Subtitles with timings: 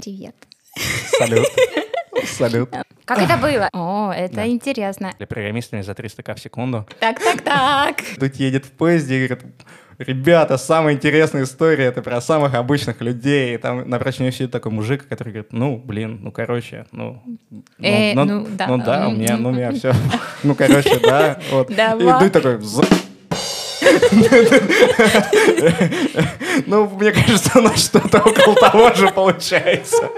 [0.00, 0.34] Привет.
[1.18, 1.46] Салют.
[2.24, 2.70] Салют.
[3.04, 3.68] Как это было?
[3.74, 4.46] О, это Да.
[4.46, 5.12] интересно.
[5.18, 6.86] Для программистами за 300к в секунду.
[7.00, 7.96] Так, так, так.
[8.18, 9.44] Тут едет в поезде и говорит,
[9.98, 13.54] ребята, самая интересная история, это про самых обычных людей.
[13.56, 17.22] И там напротив нее сидит такой мужик, который говорит, ну, блин, ну, короче, ну...
[17.78, 18.66] Э, ну, да.
[18.68, 19.92] Ну, да, у меня, ну, у меня все.
[20.44, 21.38] Ну, короче, да.
[21.50, 21.70] Вот.
[21.70, 21.74] И
[22.30, 22.58] такой...
[26.66, 30.10] Ну, мне кажется, у нас что-то около того же получается.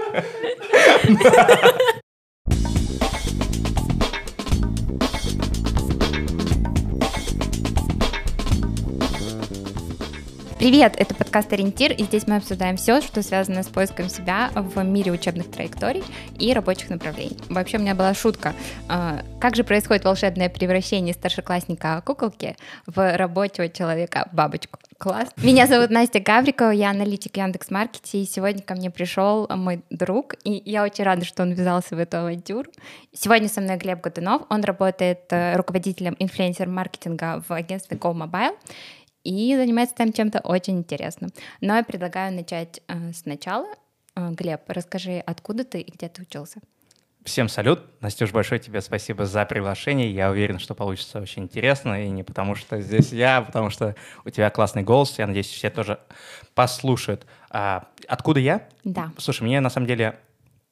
[10.63, 14.81] Привет, это подкаст «Ориентир», и здесь мы обсуждаем все, что связано с поиском себя в
[14.85, 16.05] мире учебных траекторий
[16.39, 17.37] и рабочих направлений.
[17.49, 18.55] Вообще, у меня была шутка.
[18.89, 22.55] А, Как же происходит волшебное превращение старшеклассника куколки
[22.87, 24.79] в рабочего человека бабочку?
[24.99, 25.31] Класс.
[25.37, 30.63] Меня зовут Настя Гаврикова, я аналитик Яндекс.Маркете, и сегодня ко мне пришел мой друг, и
[30.65, 32.71] я очень рада, что он ввязался в эту авантюру.
[33.13, 38.55] Сегодня со мной Глеб Годунов, он работает э, руководителем инфлюенсер-маркетинга в агентстве Go Mobile,
[39.25, 41.31] и занимается там чем-то очень интересным.
[41.61, 43.67] Но я предлагаю начать э, сначала.
[44.15, 46.61] Э, Глеб, расскажи, откуда ты и где ты учился?
[47.25, 47.81] Всем салют.
[48.01, 50.11] Настюш, большое тебе спасибо за приглашение.
[50.11, 52.05] Я уверен, что получится очень интересно.
[52.05, 55.17] И не потому, что здесь я, а потому что у тебя классный голос.
[55.19, 56.01] Я надеюсь, все тоже
[56.55, 57.25] послушают.
[57.49, 58.69] А, откуда я?
[58.83, 59.13] Да.
[59.19, 60.19] Слушай, мне на самом деле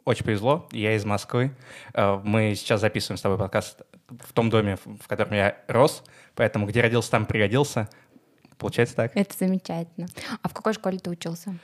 [0.04, 0.68] очень повезло.
[0.72, 1.54] Я из Москвы.
[1.94, 6.02] Э, Мы сейчас записываем с тобой подкаст в том доме, в котором я рос.
[6.34, 7.88] Поэтому где родился, там пригодился.
[8.60, 9.12] Получается так.
[9.16, 10.06] Это замечательно.
[10.42, 11.56] А в какой школе ты учился?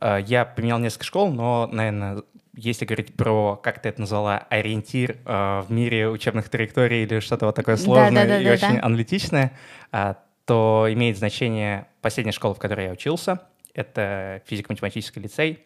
[0.00, 2.22] Э, Я поменял несколько школ, но, наверное,
[2.54, 7.46] если говорить про, как ты это назвала, ориентир э, в мире учебных траекторий или что-то
[7.46, 8.66] вот такое сложное и Да-да-да-да-да.
[8.68, 9.52] очень аналитичное,
[9.92, 13.40] а, то имеет значение последняя школа, в которой я учился.
[13.74, 15.64] Это физико-математический лицей.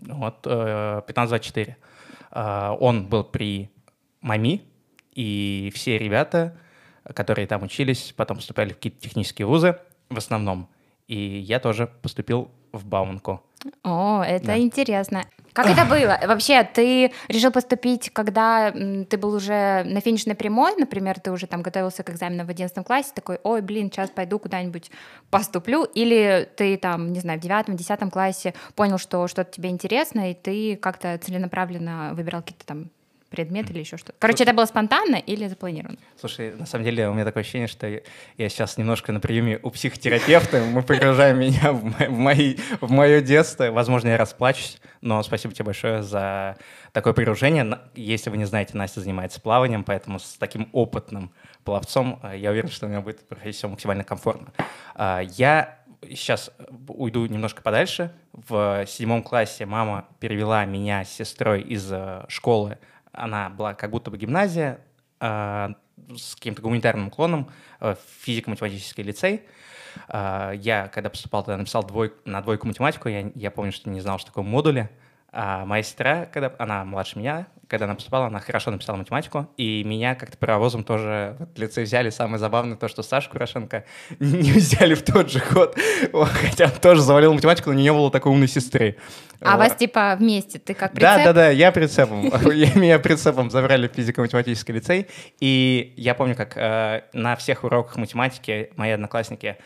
[0.00, 1.76] Вот, э, 1524.
[2.30, 3.70] А, Он был при
[4.20, 4.62] МАМИ,
[5.14, 6.56] и все ребята,
[7.14, 10.68] которые там учились, потом поступали в какие-то технические вузы в основном.
[11.06, 13.42] И я тоже поступил в Бауманку.
[13.82, 14.58] О, это Да.
[14.58, 15.24] интересно.
[15.54, 16.20] Как это было?
[16.26, 21.62] Вообще, ты решил поступить, когда ты был уже на финишной прямой, например, ты уже там
[21.62, 24.90] готовился к экзаменам в 11 классе, такой, ой, блин, сейчас пойду куда-нибудь
[25.30, 30.34] поступлю, или ты там, не знаю, в 9-10 классе понял, что что-то тебе интересно, и
[30.34, 32.90] ты как-то целенаправленно выбирал какие-то там
[33.30, 34.14] предметы или еще что-то.
[34.18, 35.98] Короче, это было спонтанно или запланировано?
[36.18, 38.00] Слушай, на самом деле у меня такое ощущение, что я-
[38.36, 40.62] я сейчас немножко на приеме у психотерапевта.
[40.64, 43.70] Мы погружаем меня в, мо- в мои, в мое детство.
[43.70, 46.56] Возможно, я расплачусь, но спасибо тебе большое за
[46.92, 47.78] такое погружение.
[47.94, 51.30] Если вы не знаете, Настя занимается плаванием, поэтому с таким опытным
[51.64, 54.52] пловцом э, я уверен, что у меня будет проходить все максимально комфортно.
[54.94, 55.78] А, Я
[56.08, 56.50] сейчас
[56.88, 58.12] уйду немножко подальше.
[58.32, 62.78] В седьмом классе мама перевела меня с сестрой из э, школы.
[63.18, 64.80] Она была как будто бы гимназия,
[65.20, 65.74] а,
[66.16, 69.42] с каким-то гуманитарным уклоном э, физико-математический лицей.
[70.08, 73.08] А, Я, когда поступал туда, написал двой, на двойку математику.
[73.08, 74.88] Я, я помню, что не знал, что такое модули.
[75.30, 79.84] А моя сестра, когда она младше меня, когда она поступала, она хорошо написала математику, и
[79.84, 82.08] меня как-то паровозом тоже в лицей взяли.
[82.08, 83.84] Самое забавное то, что Сашу Курошенко
[84.20, 85.42] не взяли в тот же
[86.12, 88.96] Вот, хотя он тоже завалил математику, но у нее было такой умной сестры.
[89.42, 89.58] А Вот.
[89.68, 91.24] вас типа вместе, ты как Да, прицеп?
[91.26, 92.22] да, да, я прицепом.
[92.80, 95.06] Меня прицепом забрали в физико-математический лицей.
[95.40, 99.58] И я помню, как э, на всех уроках математики мои одноклассники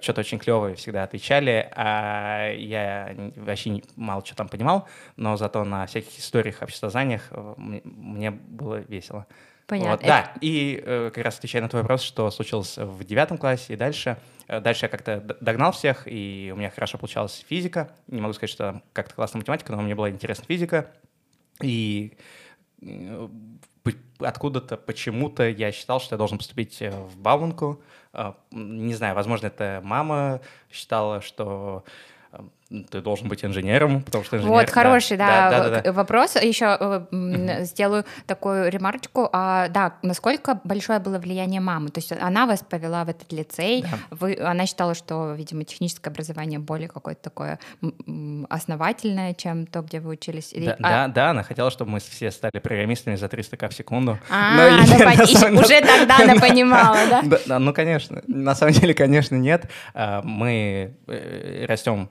[0.00, 5.86] что-то очень клевое всегда отвечали, а я вообще мало что там понимал, но зато на
[5.86, 9.26] всяких историях, обществознаниях э, мне- было весело.
[9.66, 9.92] Понятно.
[9.92, 13.72] Вот, да, и э, как раз отвечая на твой вопрос, что случилось в девятом классе
[13.72, 14.18] и дальше.
[14.46, 17.90] Э, Дальше я как-то догнал всех, и у меня хорошо получалась физика.
[18.08, 20.90] Не могу сказать, что там как-то классная математика, но мне была интересна физика.
[21.62, 22.12] И
[22.82, 23.28] э,
[24.18, 27.80] откуда-то, почему-то я считал, что я должен поступить э, в Бауманку.
[28.14, 31.84] Э, Не знаю, возможно, это мама считала, что
[32.90, 34.52] ты должен быть инженером, потому что инженер...
[34.54, 35.92] Вот, хороший, да, да, да, да.
[35.92, 36.34] в- вопрос.
[36.36, 39.28] Еще э, м, сделаю такую ремарочку.
[39.32, 41.90] А, да, насколько большое было влияние мамы?
[41.90, 43.98] То есть она вас повела в этот лицей, Да.
[44.10, 47.58] вы, она считала, что, видимо, техническое образование более какое-то такое
[48.48, 50.52] основательное, чем то, где вы учились.
[50.52, 53.74] Или- Да, а- да, да, она хотела, чтобы мы все стали программистами за 300к в
[53.74, 54.18] секунду.
[54.30, 57.22] А, Но ну, на пон- самом- уже тогда она понимала, да?
[57.22, 58.22] Да, да, ну, конечно.
[58.26, 59.68] На самом деле, конечно, нет.
[59.94, 62.08] А, Мы э, растем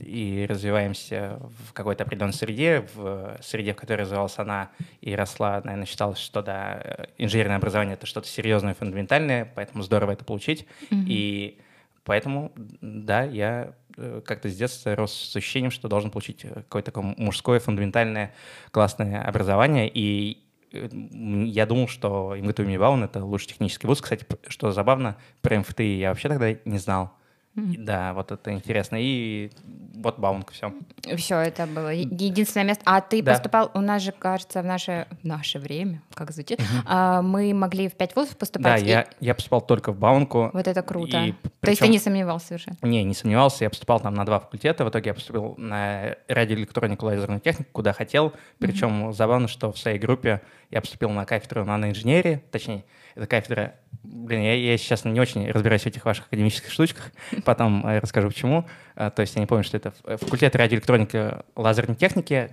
[0.00, 4.70] и развиваемся в какой-то определенной среде, в среде, в которой развивалась она
[5.00, 10.12] и росла, наверное, считалось, что да, э, инженерное образование— это что-то серьезное, фундаментальное, поэтому здорово
[10.12, 10.66] это получить.
[10.90, 11.60] И
[12.04, 16.92] поэтому, да, я э, как-то с детства рос с ощущением, что должен получить э, какое-то
[16.92, 18.32] такое мужское, фундаментальное,
[18.70, 19.90] классное образование.
[19.92, 24.00] И я думал, что МГТУ имени Баун— это лучший технический вуз.
[24.00, 27.12] Кстати, что забавно, про МФТИ я вообще тогда не знал.
[27.56, 27.74] Mm-hmm.
[27.78, 28.96] Да, вот это интересно.
[29.00, 29.50] И
[29.94, 30.72] вот Баунг, все.
[31.16, 32.82] Все, это было единственное место.
[32.84, 33.32] А ты да.
[33.32, 36.82] поступал, у нас же, кажется, в наше, в наше время, как звучит, mm-hmm.
[36.84, 38.82] а, мы могли в пять вузов поступать.
[38.82, 38.88] Да, и...
[38.88, 40.50] я, я поступал только в Баунку.
[40.52, 41.24] Вот это круто.
[41.24, 41.50] И, причем...
[41.60, 42.72] То есть ты не сомневался уже?
[42.82, 43.64] Не, не сомневался.
[43.64, 44.84] Я поступал там на два факультета.
[44.84, 48.34] В итоге я поступил на радиоэлектронику, лазерную технику, куда хотел.
[48.58, 49.12] Причем mm-hmm.
[49.14, 53.74] забавно, что в своей группе я поступил на кафедру наноинженерии, точнее, это кафедра...
[54.02, 57.10] Блин, я, я сейчас не очень разбираюсь в этих ваших академических штучках,
[57.46, 58.66] потом э, расскажу почему.
[58.96, 62.50] Э, то есть я не помню, что это факультет радиоэлектроники лазерной техники,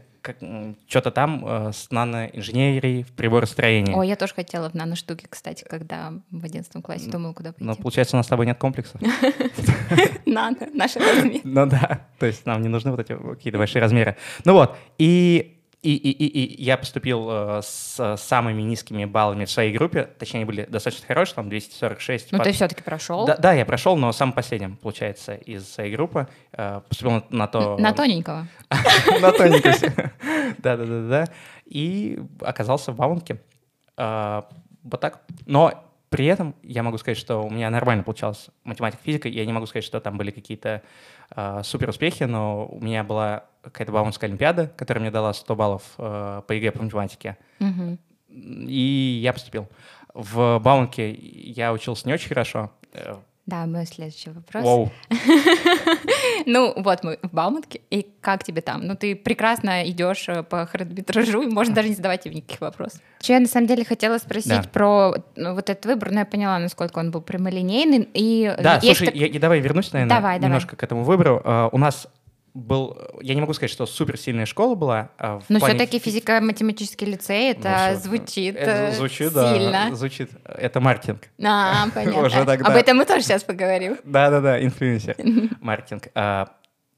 [0.88, 3.94] что-то там э, с наноинженерией в приборостроении.
[3.94, 7.66] О, я тоже хотела в наноштуке, кстати, когда в 11 классе думала, куда пойти.
[7.66, 8.98] Но получается, у нас с тобой нет комплекса.
[10.25, 11.42] Надо, наши размеры.
[11.44, 14.16] Ну да, то есть нам не нужны вот эти какие-то большие размеры.
[14.45, 19.51] Ну вот, и и, и, и, и я поступил э, с самыми низкими баллами в
[19.51, 22.31] своей группе, точнее, они были достаточно хорошие, там 246.
[22.31, 22.47] Ну, под...
[22.47, 23.25] ты все-таки прошел?
[23.25, 26.27] Да, да, я прошел, но самым последним, получается, из своей группы.
[26.53, 27.77] Э, поступил на, на то...
[27.77, 28.47] На тоненького.
[29.21, 29.74] На тоненького.
[30.59, 31.27] Да-да-да-да.
[31.65, 33.42] И оказался в Бауманке.
[33.97, 34.44] Э,
[34.83, 35.21] вот так.
[35.45, 39.27] Но при этом я могу сказать, что у меня нормально получалась математика, физика.
[39.27, 40.81] Я не могу сказать, что там были какие-то
[41.35, 45.83] э, супер успехи, но у меня была какая-то Бауманская олимпиада, которая мне дала 100 баллов
[45.98, 47.38] э, по ЕГЭ по математике.
[47.60, 47.98] Угу.
[48.30, 49.68] И я поступил.
[50.13, 52.71] В Бауманке я учился не очень хорошо.
[53.45, 54.63] Да, мой следующий вопрос.
[54.63, 54.92] Воу.
[56.45, 58.88] ну, вот мы в Бауманке, и как тебе там?
[58.88, 63.01] Ну, ты прекрасно идешь э, по хронометражу, и можно даже не задавать тебе никаких вопросов.
[63.21, 64.69] Что я на самом деле хотела спросить да.
[64.71, 68.07] про ну, вот этот выбор, но я поняла, насколько он был прямолинейный.
[68.13, 69.16] И да, слушай, так...
[69.16, 70.80] я, я давай вернусь, наверное, давай, немножко давай.
[70.80, 71.42] к этому выбору.
[71.44, 72.07] Uh, у нас
[72.54, 75.10] был, я не могу сказать, что суперсильная школа была.
[75.18, 75.76] А Но плане...
[75.76, 79.88] все-таки физико-математический лицей, это ну, звучит это э, звучит, сильно.
[79.90, 80.30] Да, звучит.
[80.46, 81.30] Это маркетинг.
[81.44, 82.26] А, понятно.
[82.26, 82.68] Уже тогда...
[82.68, 83.98] Об этом мы тоже сейчас поговорим.
[84.04, 85.16] Да-да-да, инфлюенсер,
[85.62, 86.10] маркетинг.
[86.14, 86.50] А,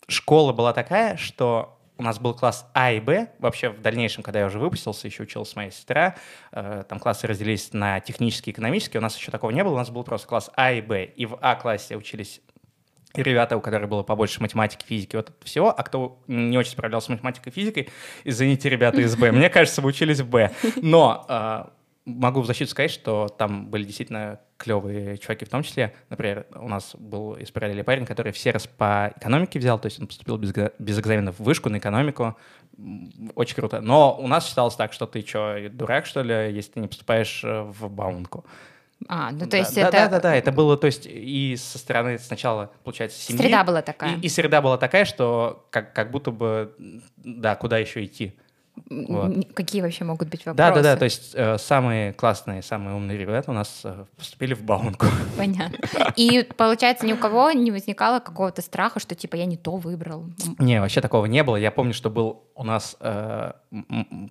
[0.08, 3.30] школа была такая, что у нас был класс А и Б.
[3.40, 6.16] Вообще в дальнейшем, когда я уже выпустился, еще училась моя сестра,
[6.52, 9.00] э, там классы разделились на технические и экономические.
[9.00, 11.06] У нас еще такого не было, у нас был просто класс А и Б.
[11.06, 12.42] И в А-классе учились
[13.16, 16.72] и ребята, у которых было побольше математики, физики, вот это всего, а кто не очень
[16.72, 17.90] справлялся с математикой и физикой,
[18.24, 20.52] извините, ребята из Б, мне кажется, вы учились в Б.
[20.82, 21.66] Но э,
[22.06, 25.94] могу в защиту сказать, что там были действительно клевые чуваки в том числе.
[26.10, 30.00] Например, у нас был из параллели парень, который все раз по экономике взял, то есть
[30.00, 32.38] он поступил без, без экзаменов в вышку на экономику.
[33.36, 33.82] Очень круто.
[33.82, 37.44] Но у нас считалось так, что ты что, дурак, что ли, если ты не поступаешь
[37.44, 38.46] э, в баунку.
[39.08, 39.92] А, ну то есть да, это...
[39.92, 43.42] Да, да, да, это было, то есть и со стороны сначала, получается, семьи.
[43.42, 44.18] Среда была такая.
[44.18, 46.74] И, и среда была такая, что как, как будто бы,
[47.18, 48.38] да, куда еще идти.
[48.90, 49.54] Вот.
[49.54, 50.58] Какие вообще могут быть вопросы?
[50.58, 50.98] Да, да, да.
[50.98, 55.06] То есть э, самые классные, самые умные ребята у нас э, поступили в Баунку.
[55.38, 55.78] Понятно.
[56.16, 60.26] И получается, ни у кого не возникало какого-то страха, что типа я не то выбрал.
[60.60, 61.56] Не, вообще такого не было.
[61.56, 63.54] Я помню, что был у нас э,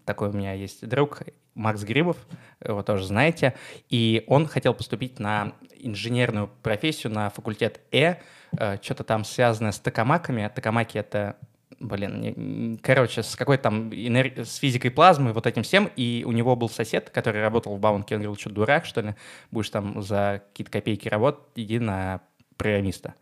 [0.04, 1.22] такой у меня есть друг
[1.54, 2.16] Макс Грибов,
[2.64, 3.54] его тоже знаете,
[3.88, 8.16] и он хотел поступить на инженерную профессию на факультет Э,
[8.56, 10.50] э что-то там связанное с токамаками.
[10.54, 11.36] Токамаки— это
[11.80, 14.44] блин, короче, с какой-то там энер...
[14.44, 18.14] с физикой плазмы, вот этим всем, и у него был сосед, который работал в Баунке,
[18.14, 19.14] он говорил, что дурак, что ли,
[19.50, 22.20] будешь там за какие-то копейки работать, иди на
[22.56, 23.14] программиста.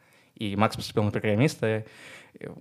[0.43, 1.85] И Макс поступил на программиста,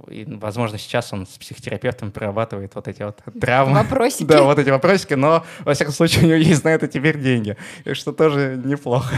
[0.09, 3.77] и, возможно, сейчас он с психотерапевтом прорабатывает вот эти вот травмы.
[3.77, 4.23] Вопросики.
[4.23, 7.57] Да, вот эти вопросики, но, во всяком случае, у него есть на это теперь деньги,
[7.93, 9.15] что тоже неплохо.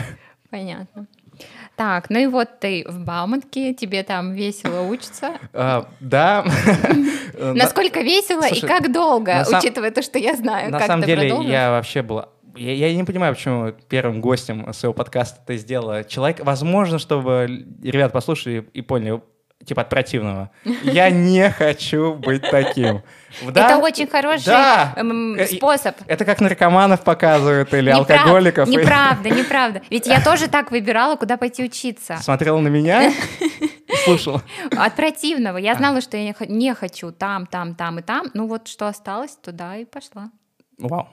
[0.50, 1.08] Понятно.
[1.76, 5.40] Так, ну и вот ты в Бауманке, тебе там весело учится.
[5.52, 6.46] А, да.
[7.38, 12.02] Насколько весело и как долго, учитывая то, что я знаю, На самом деле я вообще
[12.02, 16.40] был я, я не понимаю, почему первым гостем своего подкаста ты сделала человек.
[16.44, 19.22] Возможно, чтобы ребят послушали и поняли,
[19.66, 20.52] типа от противного.
[20.84, 23.02] Я не хочу быть таким.
[23.42, 23.70] Да?
[23.70, 24.94] Это очень хороший да.
[24.96, 25.96] эм, э, способ.
[26.08, 28.10] Это как наркоманов показывают или Неправ...
[28.10, 28.68] алкоголиков.
[28.68, 29.82] Неправда, неправда.
[29.90, 32.18] Ведь я тоже так выбирала, куда пойти учиться.
[32.18, 33.12] Смотрела на меня
[34.04, 34.44] слушала.
[34.76, 35.58] От противного.
[35.58, 38.28] Я знала, что я не хочу там, там, там и там.
[38.34, 40.30] Ну вот что осталось, туда и пошла.
[40.78, 41.08] Вау.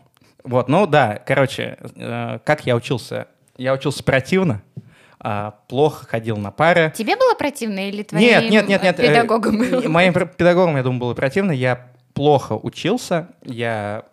[0.45, 3.27] Вот, ну да, короче, э, как я учился?
[3.57, 4.63] Я учился противно,
[5.19, 6.93] а, плохо ходил на пары.
[6.97, 9.59] Тебе было противно или твоим нет, нет, нет, нет, э, педагогам?
[9.59, 9.89] Было?
[9.89, 11.53] Моим педагогам, я думаю, было противно.
[11.53, 13.29] Я плохо учился.
[13.43, 14.05] Я...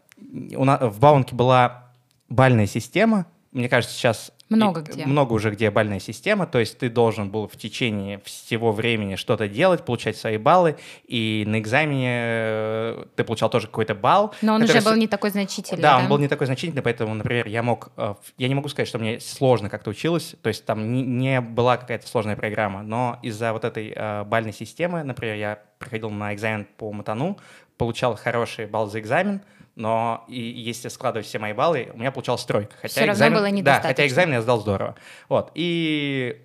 [0.56, 1.92] У нас в Баунке была
[2.28, 3.26] бальная система.
[3.52, 5.06] Мне кажется, сейчас Много и, где.
[5.06, 9.48] Много уже где бальная система, то есть ты должен был в течение всего времени что-то
[9.48, 10.78] делать, получать свои баллы,
[11.08, 14.34] и на экзамене э, ты получал тоже какой-то балл.
[14.42, 16.04] Но он уже был не такой значительный, Да, да?
[16.04, 17.90] он был не такой значительный, поэтому, например, я мог...
[17.98, 21.42] э, Я не могу сказать, что мне сложно как-то училось, то есть там не, не
[21.42, 26.34] была какая-то сложная программа, но из-за вот этой э, бальной системы, например, я приходил на
[26.34, 27.38] экзамен по матану,
[27.78, 29.42] получал хороший балл за экзамен,
[29.78, 32.76] но и если складывать все мои баллы, у меня получалась тройка.
[32.82, 33.88] Хотя равно экзамен, было Да, недостаточно.
[33.90, 34.96] хотя экзамен я сдал здорово.
[35.30, 35.52] Вот.
[35.54, 36.42] И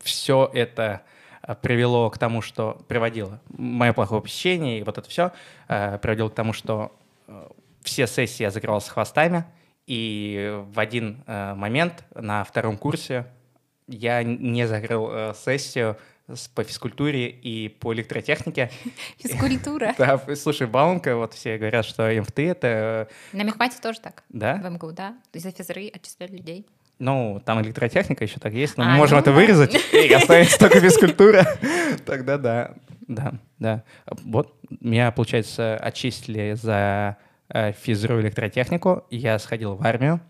[0.00, 1.02] все это
[1.42, 5.32] э, привело к тому, что приводило мое плохое посещение, и вот это все
[5.66, 6.92] приводило к тому, что
[7.26, 7.48] э,
[7.82, 9.44] все сессии я закрывал с хвостами,
[9.86, 13.26] и в один э, момент на втором курсе
[13.86, 15.98] я не закрыл э, сессию
[16.54, 18.70] по физкультуре и по электротехнике.
[19.18, 19.94] Физкультура.
[19.98, 23.08] Да, слушай, Баумка, вот все говорят, что МФТ— это...
[23.32, 24.24] На мехмате тоже так.
[24.28, 24.56] Да?
[24.56, 25.10] В МГУ, да.
[25.30, 26.66] То есть за физры отчисляют людей.
[26.98, 29.36] Ну, там электротехника еще так есть, но А, мы можем ну это да.
[29.36, 31.44] вырезать, и останется только физкультура.
[32.06, 32.74] Тогда да,
[33.08, 33.84] да, да.
[34.22, 37.16] Вот меня, получается, отчислили за
[37.48, 40.20] э, физру электротехнику, я сходил в армию,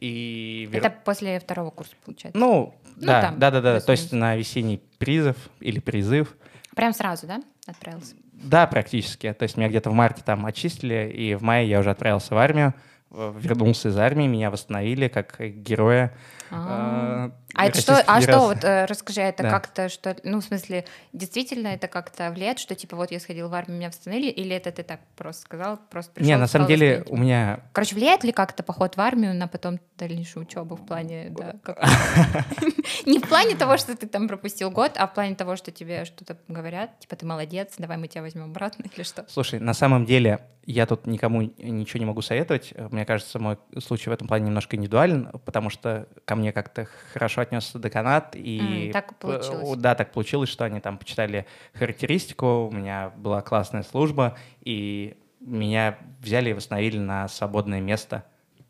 [0.00, 0.68] и...
[0.72, 2.38] Это после второго курса, получается.
[2.38, 3.84] Ну, Ну, да, там, да, да, да, плюс-минус.
[3.84, 6.36] то есть на весенний призыв или призыв.
[6.74, 8.14] Прям сразу, да, отправился?
[8.32, 9.32] Да, практически.
[9.32, 12.38] То есть меня где-то в марте там отчислили, и в мае я уже отправился в
[12.38, 12.74] армию,
[13.10, 16.12] вернулся из армии, меня восстановили как героя.
[16.52, 19.50] А, э, А это что, а что, вот э, расскажи, это Да.
[19.50, 23.54] как-то, что, ну, в смысле, действительно это как-то влияет, что, типа, вот я сходил в
[23.54, 26.98] армию, меня восстановили, или это ты так просто сказал, просто пришел Не, на самом деле
[26.98, 27.12] восстановить?
[27.12, 31.30] у меня Короче, влияет ли как-то поход в армию на потом дальнейшую учебу в плане,
[31.30, 31.54] да,
[33.06, 36.04] не в плане того, что ты там пропустил год, а в плане того, что тебе
[36.04, 39.24] что-то говорят, типа, ты молодец, давай мы тебя возьмем обратно или что?
[39.28, 42.72] Слушай, на самом деле я тут никому ничего не могу советовать.
[42.74, 46.86] Э, Мне кажется, мой случай в этом плане немножко индивидуален, потому что ко мне как-то
[47.14, 48.36] хорошо отнесся деканат.
[48.36, 49.78] И М, так получилось.
[49.78, 55.96] Да, так получилось, что они там почитали характеристику, у меня была классная служба, и меня
[56.18, 58.26] взяли и восстановили на свободное место.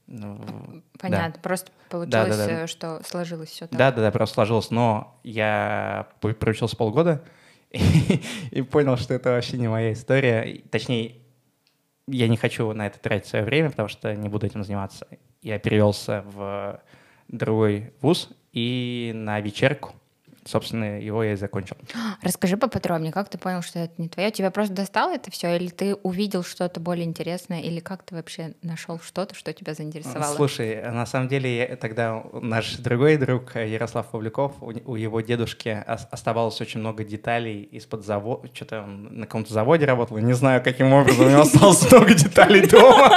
[0.06, 0.80] Ну, да.
[1.00, 2.50] Понятно, просто получилось, да.
[2.50, 3.76] э, что сложилось все так.
[3.76, 4.70] Да, да, да, просто сложилось.
[4.70, 7.24] Но я проучился полгода
[7.72, 8.22] и,
[8.52, 10.62] и понял, что это вообще не моя история.
[10.70, 11.16] Точнее,
[12.10, 15.06] я не хочу на это тратить свое время, потому что не буду этим заниматься.
[15.42, 16.80] Я перевелся в
[17.28, 19.94] другой вуз и на вечерку.
[20.50, 21.76] Собственно, его я и закончил.
[22.22, 24.32] Расскажи поподробнее, как ты понял, что это не твое?
[24.32, 28.54] Тебя просто достало это все, или ты увидел что-то более интересное, или как ты вообще
[28.62, 30.34] нашел что-то, что тебя заинтересовало?
[30.34, 35.84] Слушай, на самом деле я- тогда наш другой друг Ярослав Павлюков, у, у его дедушки
[35.86, 40.62] ос- оставалось очень много деталей из-под завода, что-то он на каком-то заводе работал, не знаю,
[40.64, 43.10] каким образом, у него осталось много деталей дома.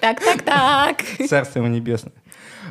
[0.00, 1.02] Так, так, так.
[1.28, 2.12] Царство ему небесное.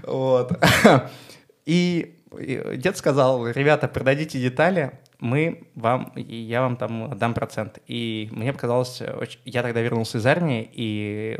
[0.04, 0.52] Вот.
[1.66, 7.80] И дед сказал, ребята, продадите детали, мы вам, я вам там дам процент.
[7.88, 11.40] И мне показалось, очень- я тогда вернулся из армии и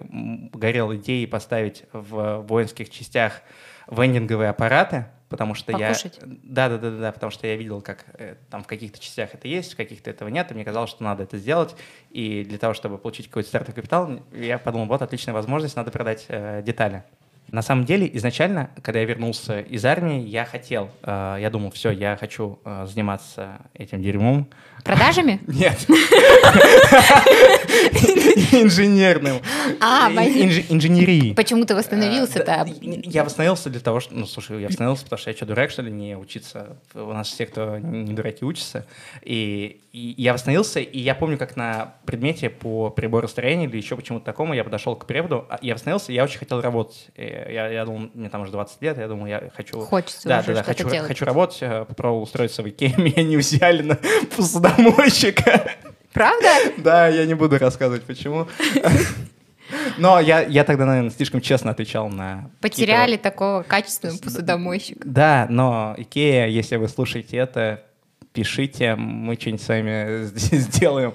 [0.54, 3.42] горел идеей поставить в воинских частях
[3.90, 6.20] вендинговые аппараты, потому что Покушать?
[6.22, 6.28] я...
[6.44, 9.34] Да, да, да, да, да, потому что я видел, как э, там в каких-то частях
[9.34, 11.76] это есть, в каких-то этого нет, и мне казалось, что надо это сделать.
[12.10, 16.26] И для того, чтобы получить какой-то стартовый капитал, я подумал, вот отличная возможность, надо продать
[16.30, 17.04] э, детали.
[17.52, 21.92] На самом деле, изначально, когда я вернулся из армии, я хотел, э, я думал, все,
[21.92, 24.50] я хочу э, заниматься этим дерьмом.
[24.84, 25.40] Продажами?
[25.48, 25.86] Нет.
[28.52, 29.42] Инженерным.
[29.80, 31.34] А, Инженерии.
[31.34, 32.66] Почему ты восстановился-то?
[32.68, 34.14] Э, Я восстановился для того, что...
[34.14, 36.78] Ну, слушай, я восстановился, потому что я что, дурак, что ли, не учиться?
[36.94, 38.86] У нас все, кто не дураки, учатся.
[39.22, 44.54] И, я восстановился, и я помню, как на предмете по приборостроению или еще почему-то такому
[44.54, 47.08] я подошел к преподу, а я восстановился, я очень хотел работать.
[47.50, 49.80] Я, я думал, мне там уже 20 лет, я думал, я хочу...
[49.82, 51.08] Хочется да, уже да, хочу, делать.
[51.08, 53.96] хочу работать, э, попробовал устроиться в Икее, меня не взяли на
[54.36, 55.72] посудомойщика.
[56.14, 56.50] Правда?
[56.78, 58.48] Да, я не буду рассказывать, почему.
[59.98, 62.50] Но я, я тогда, наверное, слишком честно отвечал на...
[62.62, 65.02] Потеряли такого качественного посудомойщика.
[65.06, 67.84] Да, но Икея, если вы слушаете это,
[68.38, 71.12] пишите, мы что-нибудь с вами сделаем.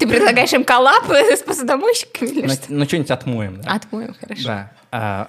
[0.00, 3.74] Ты предлагаешь им коллаб с посудомойщиками Ну, ну, что-нибудь отмоем, да.
[3.74, 4.44] Отмоем, хорошо.
[4.44, 4.72] Да.
[4.90, 5.28] А,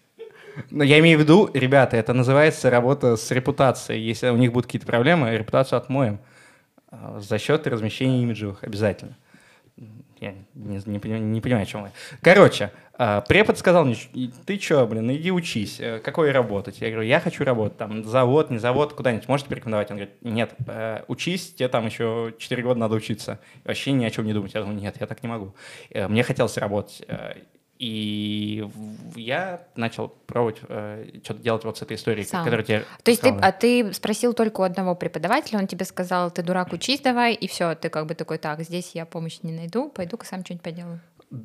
[0.70, 4.00] Но я имею в виду, ребята, это называется работа с репутацией.
[4.00, 6.18] Если у них будут какие-то проблемы, репутацию отмоем.
[6.90, 9.18] А, За счет размещения имиджевых обязательно.
[10.20, 11.90] Я не, не понимаю, не понимаю, о чем вы.
[12.20, 16.82] Короче, а, препод сказал мне, «И ты что, блин, иди учись, э, какой работать?
[16.82, 19.90] Я говорю, я хочу работать, там, завод, не завод, куда-нибудь, можете порекомендовать?
[19.90, 23.40] Он говорит, нет, э, учись, тебе там еще 4 года надо учиться.
[23.64, 24.52] Вообще ни о чем не думать.
[24.52, 25.54] Я думаю, нет, я так не могу.
[25.88, 27.02] Э, Мне хотелось работать.
[27.80, 28.62] И
[29.16, 32.44] я начал пробовать э, что-то делать вот с этой историей, Сам.
[32.44, 36.30] которую тебе То есть ты, а ты спросил только у одного преподавателя, он тебе сказал,
[36.30, 39.52] ты дурак, учись давай, и все, ты как бы такой, так, здесь я помощи не
[39.52, 41.00] найду, пойду-ка сам что-нибудь поделаю.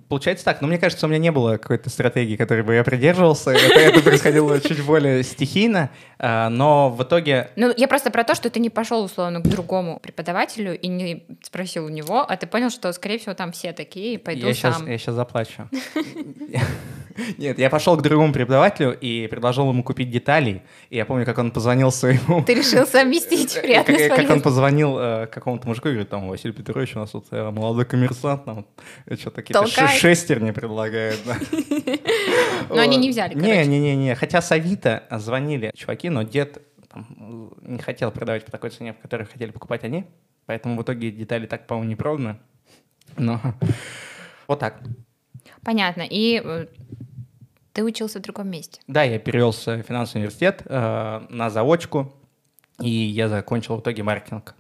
[0.10, 3.51] Получается так, но мне кажется, у меня не было какой-то стратегии, которой бы я придерживался.
[3.51, 8.34] Это, это происходило чуть более стихийно, а, но в итоге Ну, я просто про то,
[8.34, 12.48] что ты не пошел, условно, к другому преподавателю и не спросил у него, а ты
[12.48, 14.88] понял, что, скорее всего, там все такие, и пойду я сейчас, сам.
[14.88, 15.70] я сейчас заплачу.
[17.38, 20.62] Нет, я пошел к другому преподавателю и предложил ему купить деталей.
[20.89, 22.44] И я помню, как он позвонил своему...
[22.44, 26.27] Ты решил совместить приятное с Как, как он позвонил э, какому-то мужику и говорит, там,
[26.27, 28.65] Василий Петрович, у нас тут э, молодой коммерсант, нам
[29.18, 29.98] что такие Толкай.
[29.98, 31.20] шестерни предлагает.
[31.25, 31.38] да».
[32.70, 34.15] Но они не взяли, Не, не, не, не.
[34.15, 39.01] Хотя с Авито звонили чуваки, но дед там, не хотел продавать по такой цене, по
[39.01, 40.05] которой хотели покупать они.
[40.46, 42.38] Поэтому в итоге детали так, по-моему, не проданы.
[43.17, 43.41] Но
[44.48, 44.79] вот так.
[45.63, 46.03] Понятно.
[46.10, 46.67] И э,
[47.74, 48.79] ты учился в другом месте.
[48.88, 52.13] Да, я перевелся в финансовый университет э, на заочку,
[52.79, 54.55] и я закончил в итоге маркетинг.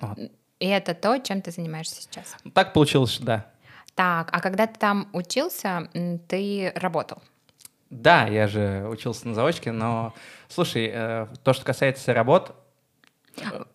[0.00, 0.18] Вот.
[0.60, 2.36] И это то, чем ты занимаешься сейчас.
[2.54, 3.49] Так получилось, да.
[4.00, 5.90] Так, а когда ты там учился,
[6.26, 7.18] ты работал?
[7.90, 10.14] Да, я же учился на заочке, но,
[10.48, 12.54] слушай, э, то, что касается работ,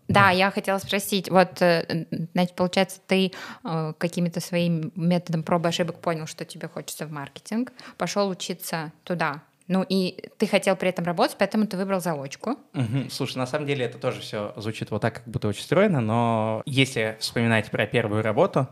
[0.07, 5.69] Да, я хотела спросить, вот, э, значит, получается, ты э, какими-то своим методом проб и
[5.69, 9.43] ошибок понял, что тебе хочется в маркетинг, пошел учиться туда.
[9.67, 12.57] Ну и ты хотел при этом работать, поэтому ты выбрал заочку.
[12.73, 13.11] Мгм.
[13.11, 16.63] Слушай, на самом деле это тоже все звучит вот так, как будто очень стройно, но
[16.65, 18.67] если вспоминать про первую работу,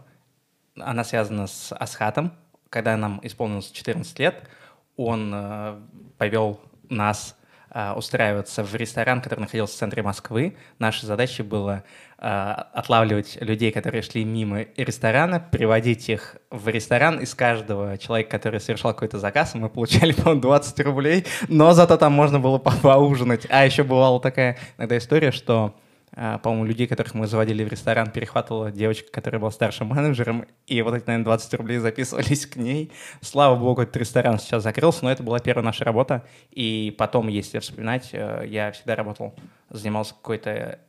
[0.79, 2.33] она связана с Асхатом.
[2.69, 4.47] Когда нам исполнилось 14 лет,
[4.95, 5.79] он э,
[6.17, 7.35] повел нас
[7.69, 10.57] э, устраиваться в ресторан, который находился в центре Москвы.
[10.79, 11.83] Нашей задачей было
[12.17, 17.19] э, отлавливать людей, которые шли мимо ресторана, приводить их в ресторан.
[17.19, 22.13] Из каждого человека, который совершал какой-то заказ, мы получали, по-моему, 20 рублей, но зато там
[22.13, 23.45] можно было по- поужинать.
[23.49, 25.75] А еще бывала такая иногда история, что
[26.15, 30.93] по-моему, людей, которых мы заводили в ресторан, перехватывала девочка, которая была старшим менеджером, и вот
[30.93, 32.91] эти, наверное, 20 рублей записывались к ней.
[33.21, 36.23] Слава богу, этот ресторан сейчас закрылся, но это была первая наша работа.
[36.51, 39.33] И потом, если вспоминать, э, я всегда работал,
[39.69, 40.79] занимался какой-то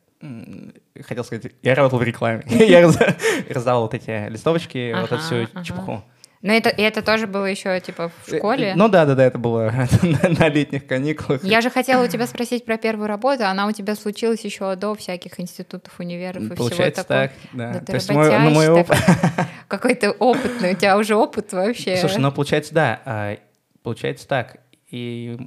[1.02, 2.44] хотел сказать, я работал в рекламе.
[2.48, 2.98] Я раз-
[3.50, 6.02] раздавал вот эти листовочки, вот эту всю чепуху.
[6.44, 8.74] Но это, и это тоже было еще типа в школе.
[8.76, 11.42] Ну да, да, да, это было на летних каникулах.
[11.42, 14.94] Я же хотела у тебя спросить про первую работу, она у тебя случилась еще до
[14.94, 17.28] всяких институтов, универов и Получается всего такого.
[17.28, 17.72] так, да.
[17.72, 18.98] Да То ты есть мой, ну, мой опыт.
[19.68, 21.96] Какой-то опытный, у тебя уже опыт вообще.
[21.96, 23.38] Слушай, ну получается, да, а,
[23.82, 24.58] получается так.
[24.90, 25.38] И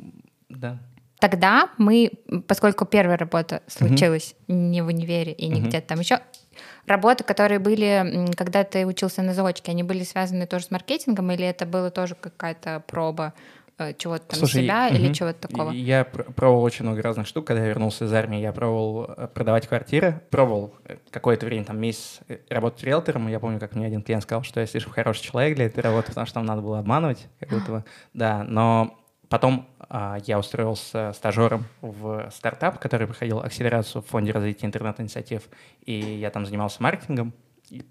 [0.49, 0.79] да.
[1.19, 2.11] Тогда мы,
[2.47, 5.69] поскольку первая работа случилась не в универе и не Мгм.
[5.69, 6.21] где-то там еще,
[6.87, 11.45] работы, которые были, когда ты учился на заочке, они были связаны тоже с маркетингом или
[11.45, 13.33] это было тоже какая-то проба
[13.77, 15.13] э, чего-то там Слушай, себя или мгм.
[15.13, 15.71] чего-то такого?
[15.71, 17.47] Я пр- пробовал очень много разных штук.
[17.47, 20.21] Когда я вернулся из армии, я пробовал э, продавать квартиры.
[20.29, 23.27] Пробовал э, какое-то время, там месяц работать риэлтором.
[23.27, 26.07] Я помню, как мне один клиент сказал, что я слишком хороший человек для этой работы,
[26.09, 27.83] потому что там надо было обманывать как будто бы.
[28.13, 28.97] Да, но
[29.29, 35.43] потом а, я устроился стажером в стартап, который проходил акселерацию в Фонде развития интернет-инициатив,
[35.85, 37.33] и я там занимался маркетингом,
[37.69, 37.83] и,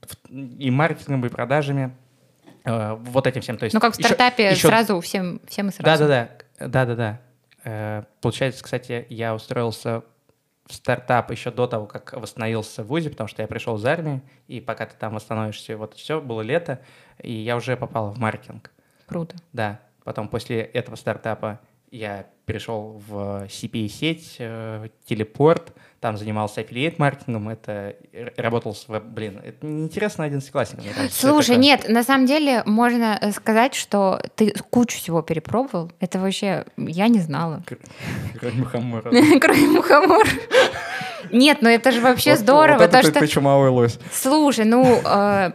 [0.59, 1.94] и маркетингом, и продажами,
[2.64, 3.59] э, вот этим всем.
[3.59, 6.07] То есть Ну, как в еще- стартапе еще сразу всем, всем и сразу.
[6.07, 7.20] да, да, да, да, да.
[7.64, 10.03] Э, Получается, кстати, я устроился
[10.66, 14.20] в стартап еще до того, как восстановился в ВУЗе, потому что я пришел из армии,
[14.49, 16.81] и пока ты там восстановишься, вот все, было лето,
[17.22, 18.72] и я уже попал в маркетинг.
[19.07, 19.37] Круто.
[19.53, 27.96] Да, потом после этого стартапа я перешел в CPA-сеть, э, телепорт, там занимался аффилиейт-маркетингом, это
[28.37, 29.02] работал с веб...
[29.02, 31.18] Блин, это неинтересно одиннадцатиклассникам, мне кажется.
[31.18, 35.90] что это Слушай, нет, на самом деле можно э, сказать, что ты кучу всего перепробовал.
[35.98, 37.62] Это вообще я не знала.
[38.38, 39.11] Кроме мухомора.
[39.40, 40.26] Кроме мухомор.
[41.32, 42.78] Нет, ну это же вообще Вот- здорово.
[42.78, 43.20] Вот это то, ты- что...
[43.20, 43.98] ты чумовой лось.
[44.12, 45.50] Слушай, ну э,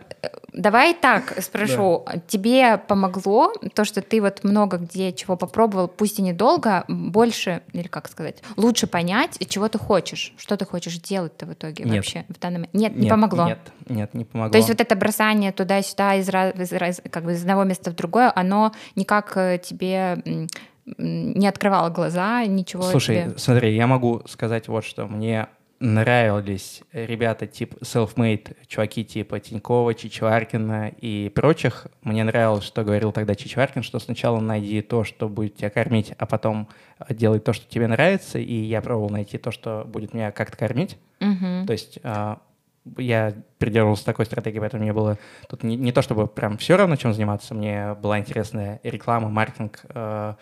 [0.53, 2.05] давай так спрошу.
[2.27, 7.87] Тебе помогло то, что ты вот много где чего попробовал, пусть и недолго, больше, или
[7.87, 11.95] как сказать, лучше понять, чего ты хочешь, что ты хочешь делать-то в итоге Нет.
[11.95, 12.73] вообще в данный момент?
[12.73, 13.45] Нет, не Нет, помогло.
[13.45, 14.51] Нет, нет, не помогло.
[14.51, 17.95] То есть вот это бросание туда-сюда из, из раз- как бы из одного места в
[17.95, 20.47] другое, оно никак э, тебе
[20.97, 23.37] не открывало глаза, ничего Слушай, тебе.
[23.37, 25.07] смотри, я могу сказать вот что.
[25.07, 25.47] Мне
[25.81, 31.87] нравились ребята типа self-made, чуваки типа Тинькова, Чичваркина и прочих.
[32.03, 36.25] Мне нравилось, что говорил тогда Чичваркин, что сначала найди то, что будет тебя кормить, а
[36.25, 36.69] потом
[37.09, 38.37] делай то, что тебе нравится.
[38.37, 40.97] И я пробовал найти то, что будет меня как-то кормить.
[41.19, 41.65] Мгм.
[41.65, 42.39] То есть а,
[42.97, 45.17] я придерживался такой стратегии, поэтому мне было
[45.49, 49.81] тут не, не то чтобы прям все равно, чем заниматься, мне была интересная реклама, маркетинг,
[49.89, 50.33] э,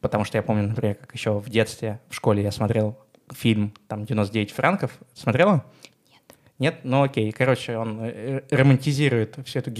[0.00, 2.98] потому что я помню, например, как еще в детстве, в школе я смотрел
[3.32, 4.92] фильм там «99 франков».
[5.14, 5.64] Смотрела?
[6.10, 6.22] Нет.
[6.58, 6.80] Нет?
[6.84, 7.32] Ну окей.
[7.32, 9.70] Короче, он э, романтизирует всю эту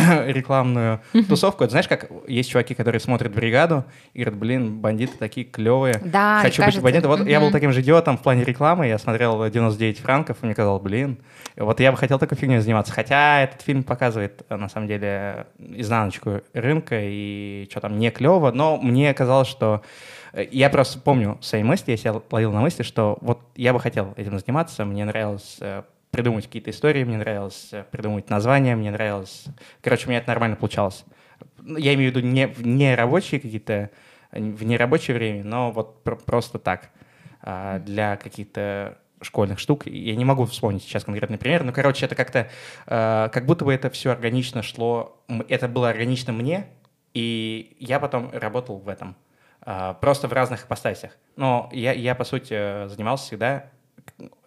[0.26, 1.64] рекламную тусовку.
[1.64, 6.00] Это знаешь, как есть чуваки, которые смотрят «Бригаду» и говорят, блин, бандиты такие клевые.
[6.04, 6.80] Да, Хочу кажется.
[6.80, 7.10] быть бандитом.
[7.10, 8.86] Вот я был таким же идиотом в плане рекламы.
[8.86, 11.18] Я смотрел «99 франков», и мне казалось, блин,
[11.56, 12.92] вот я бы хотел такой фигней заниматься.
[12.92, 18.76] Хотя этот фильм показывает, на самом деле, изнаночку рынка и что там не клево, но
[18.76, 19.88] мне казалось, что э,
[20.32, 24.14] я просто помню свои мысли, я себя ловил на мысли, что вот я бы хотел
[24.16, 29.44] этим заниматься, мне нравилось э, придумать какие-то истории, мне нравилось э, придумать названия, мне нравилось...
[29.82, 31.04] Короче, у меня это нормально получалось.
[31.58, 33.90] Ну, Я имею в виду не, не рабочие какие-то,
[34.32, 36.90] э, в нерабочее время, но вот пр- просто так,
[37.42, 39.86] а, для каких-то школьных штук.
[39.86, 42.48] Я не могу вспомнить сейчас конкретный пример, но, короче, это как-то,
[42.86, 46.66] э, как будто бы это все органично шло, это было органично мне,
[47.12, 49.16] и я потом работал в этом,
[50.00, 51.12] просто в разных ипостасях.
[51.36, 53.66] Но я, я, по сути, э, занимался всегда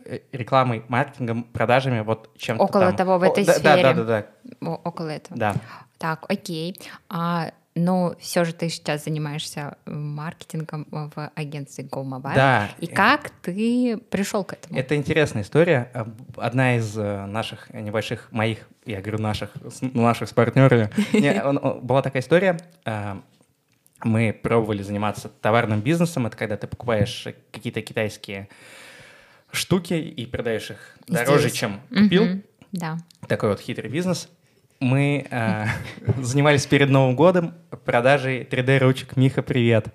[0.05, 2.95] э, рекламой, маркетингом, продажами, вот чем-то Около там.
[2.95, 3.81] того, в О, этой да, сфере.
[3.83, 4.25] Да, да, да,
[4.61, 5.37] О- около этого.
[5.39, 5.55] да.
[5.97, 6.77] Так, окей.
[7.09, 12.35] А, но все же ты сейчас занимаешься маркетингом в агентстве Go Mobile.
[12.35, 12.69] Да.
[12.79, 14.77] И как ты пришел к этому?
[14.77, 15.89] Это интересная история.
[15.93, 20.89] А, Одна из э, наших небольших, моих, я говорю наших, наших с партнерами,
[21.81, 22.59] была такая история.
[24.03, 26.27] Мы пробовали заниматься товарным бизнесом.
[26.27, 28.49] Это когда ты покупаешь какие-то китайские
[29.51, 31.59] штуки и продаешь их дороже, Здесь.
[31.59, 32.25] чем купил.
[32.25, 32.43] Мгм.
[32.71, 32.97] Да.
[33.27, 34.29] Такой вот хитрый бизнес.
[34.83, 35.65] Мы э,
[36.21, 37.53] занимались перед Новым годом
[37.85, 39.15] продажей 3D-ручек.
[39.15, 39.87] Миха, привет.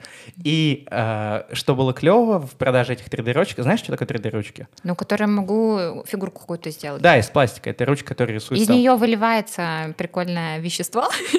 [0.43, 4.67] И э, что было клево в продаже этих 3D-ручек, знаешь, что такое 3D-ручки?
[4.85, 7.03] Ну, которым могу фигурку какую-то сделать.
[7.03, 7.69] Да, из пластика.
[7.69, 8.61] Это ручка, которая рисует.
[8.61, 8.77] Из там.
[8.77, 11.09] нее выливается прикольное вещество.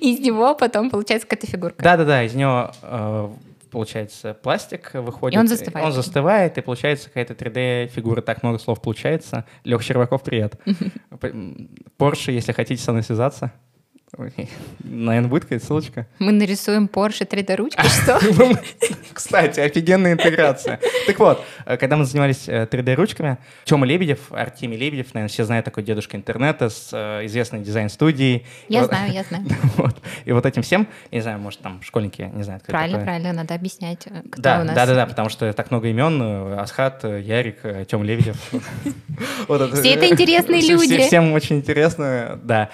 [0.00, 1.82] Из него потом получается какая-то фигурка.
[1.82, 3.28] Да-да-да, из него э,
[3.70, 5.36] получается пластик выходит.
[5.36, 5.86] И он застывает.
[5.86, 8.22] Он застывает, и получается какая-то 3D-фигура.
[8.22, 9.44] Так много слов получается.
[9.64, 10.60] Лех Щербаков, привет.
[11.96, 13.52] Порше, если хотите со мной связаться.
[14.84, 16.06] Наверное, будет какая-то ссылочка.
[16.18, 18.18] Мы нарисуем Porsche 3D ручкой, что?
[19.12, 20.78] Кстати, офигенная интеграция.
[21.06, 25.64] Так вот, э, когда мы занимались э, 3D-ручками, Тёма Лебедев, Артемий Лебедев, наверное, все знают
[25.64, 28.46] такой дедушка интернета с э, известной дизайн-студией.
[28.68, 29.44] Я знаю, я знаю.
[30.24, 34.06] И вот этим всем, не знаю, может, там школьники не знают, Правильно, правильно, надо объяснять,
[34.06, 34.74] э, кто у нас.
[34.74, 36.20] да, да, да, потому что так много имен.
[36.22, 38.36] э, Асхат, э, Ярик, э, Тём Лебедев.
[39.74, 40.98] Все это интересные люди.
[40.98, 42.70] Всем очень интересно, да.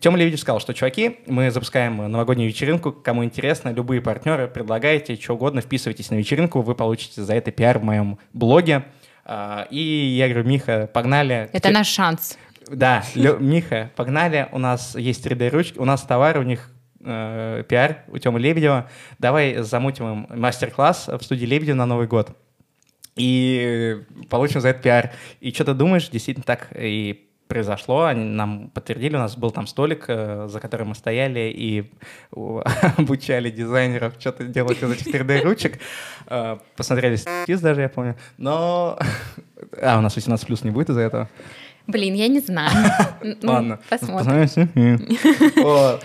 [0.00, 5.34] Тёма Лебедев сказал, что, чуваки, мы запускаем новогоднюю вечеринку, кому интересно, любые партнеры, предлагайте, что
[5.34, 8.84] угодно, вписывайтесь на вечеринку, вы получите за это пиар в моем блоге.
[9.24, 11.48] А, И я говорю, Миха, погнали.
[11.52, 12.38] Это наш шанс.
[12.68, 16.70] Да, Миха, погнали, у нас есть 3D-ручки, у нас товар, у них
[17.04, 18.88] э, пиар у Тёмы Лебедева.
[19.18, 22.36] Давай замутим им мастер-класс в студии Лебедева на Новый год.
[23.16, 25.12] И получим за это пиар.
[25.40, 28.06] И что ты думаешь, действительно так и произошло.
[28.06, 31.92] Они нам подтвердили, у нас был там столик, э, за которым мы стояли и
[32.98, 35.78] обучали дизайнеров что-то делать из этих 3D-ручек.
[36.26, 38.16] Э, Посмотрели стриз даже, я помню.
[38.38, 38.98] Но...
[39.80, 41.28] А, у нас 18 плюс не будет из-за этого?
[41.86, 42.70] Блин, я не знаю.
[43.22, 43.78] Ну, Ладно.
[43.88, 44.98] Посмотрим.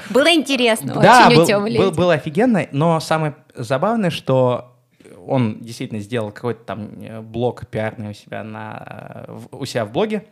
[0.09, 1.91] Было интересно очень у был, Тёмы был- Лебедева.
[1.91, 4.75] было офигенно, но самое забавное, что
[5.27, 10.23] он действительно сделал какой-то там э, блог пиарный у себя, на, у себя в блоге,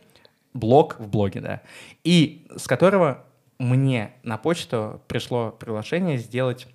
[0.54, 1.62] блог в блоге, да,
[2.04, 3.24] и с которого
[3.58, 6.66] мне на почту пришло приглашение сделать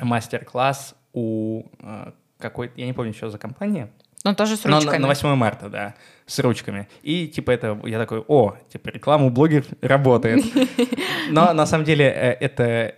[0.00, 3.90] мастер-класс у э, какой-то, я не помню, что за компания,
[4.24, 5.02] Ну, тоже с но на- ручками.
[5.02, 5.94] на 8 марта, да,
[6.26, 6.88] с ручками.
[7.02, 10.44] И типа это, я такой, о, типа реклама у блогеров работает.
[11.30, 12.94] Но на самом деле э, это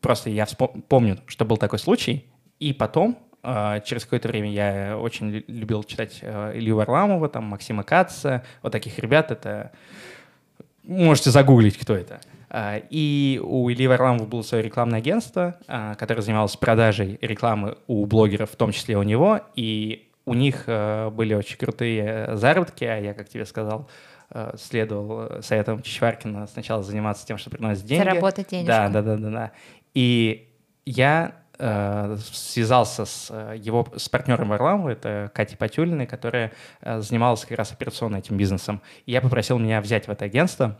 [0.00, 0.46] просто я
[0.88, 2.26] помню, что был такой случай,
[2.58, 7.82] и потом через какое-то время я очень лю- любил читать э, Илью Варламова, там Максима
[7.82, 9.72] Каца, вот таких ребят, это
[10.84, 12.20] можете загуглить, кто это.
[12.48, 18.04] А, И у Ильи Варламова было свое рекламное агентство, а, которое занималось продажей рекламы у
[18.06, 22.96] блогеров, в том числе у него, и у них э, были очень крутые заработки, а
[22.98, 23.88] я, как тебе сказал,
[24.30, 28.04] э, следовал советам Чичваркина сначала заниматься тем, что приносит деньги.
[28.04, 28.66] Заработать денежку.
[28.68, 29.50] Да, да, да, да, да.
[29.94, 30.48] И
[30.84, 31.36] я
[32.18, 37.72] связался с э, его с партнером Варламова, это Катей Патюлиной, которая э, занималась как раз
[37.72, 38.80] операционно этим бизнесом.
[39.06, 40.78] И я попросил меня взять в это агентство.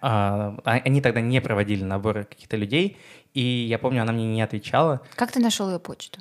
[0.00, 2.96] А, а- они тогда не проводили наборы каких-то людей,
[3.34, 5.02] и я помню, она мне не отвечала.
[5.14, 6.20] Как ты нашел ее почту?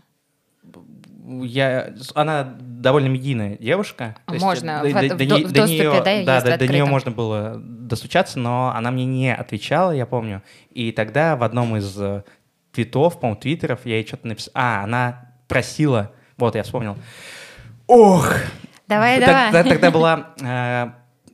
[1.41, 4.15] я, она довольно медийная девушка.
[4.27, 7.11] Можно есть, в, до, в, до, в доступе, нее, да, да, до, до нее можно
[7.11, 10.43] было достучаться, но она мне не отвечала, я помню.
[10.71, 12.23] И тогда в одном из э,
[12.73, 14.51] твитов, по-моему, твиттеров, я ей что-то написал.
[14.55, 16.97] А, она просила, вот, я вспомнил.
[17.87, 18.33] Ох!
[18.87, 19.51] Давай, давай.
[19.51, 20.89] Тогда, тогда была э,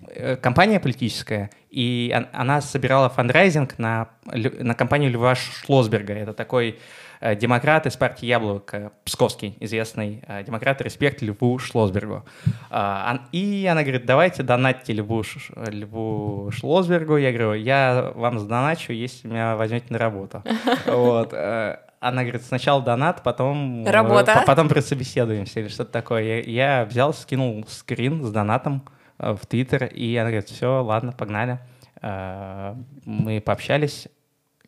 [0.08, 6.14] э компания политическая, и она собирала фандрайзинг на, на компанию Льва Шлосберга.
[6.14, 6.80] Это такой
[7.22, 12.26] демократ из партии Яблоко, псковский известный э, демократ, респект Льву Шлосбергу.
[12.70, 15.24] А, и она говорит, давайте донатьте Льву,
[15.56, 17.18] Льву Шлосбергу.
[17.18, 20.44] Я говорю, я вам сдоначу, если меня возьмете на работу.
[20.86, 21.34] Вот.
[21.34, 23.86] Э, она говорит, сначала донат, потом...
[23.86, 24.44] Работа.
[24.46, 26.24] Потом прособеседуемся или что-то такое.
[26.24, 28.84] Я, я взял, скинул скрин с донатом,
[29.20, 31.60] Э, в Твиттер, и она говорит, все, ладно, погнали.
[32.02, 34.08] Э, мы пообщались,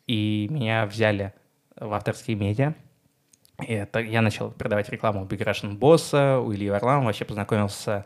[0.06, 1.32] и меня взяли
[1.82, 2.74] в авторские медиа.
[3.66, 8.04] И это, я начал продавать рекламу у Big Russian Boss, у Ильи Варламова, вообще познакомился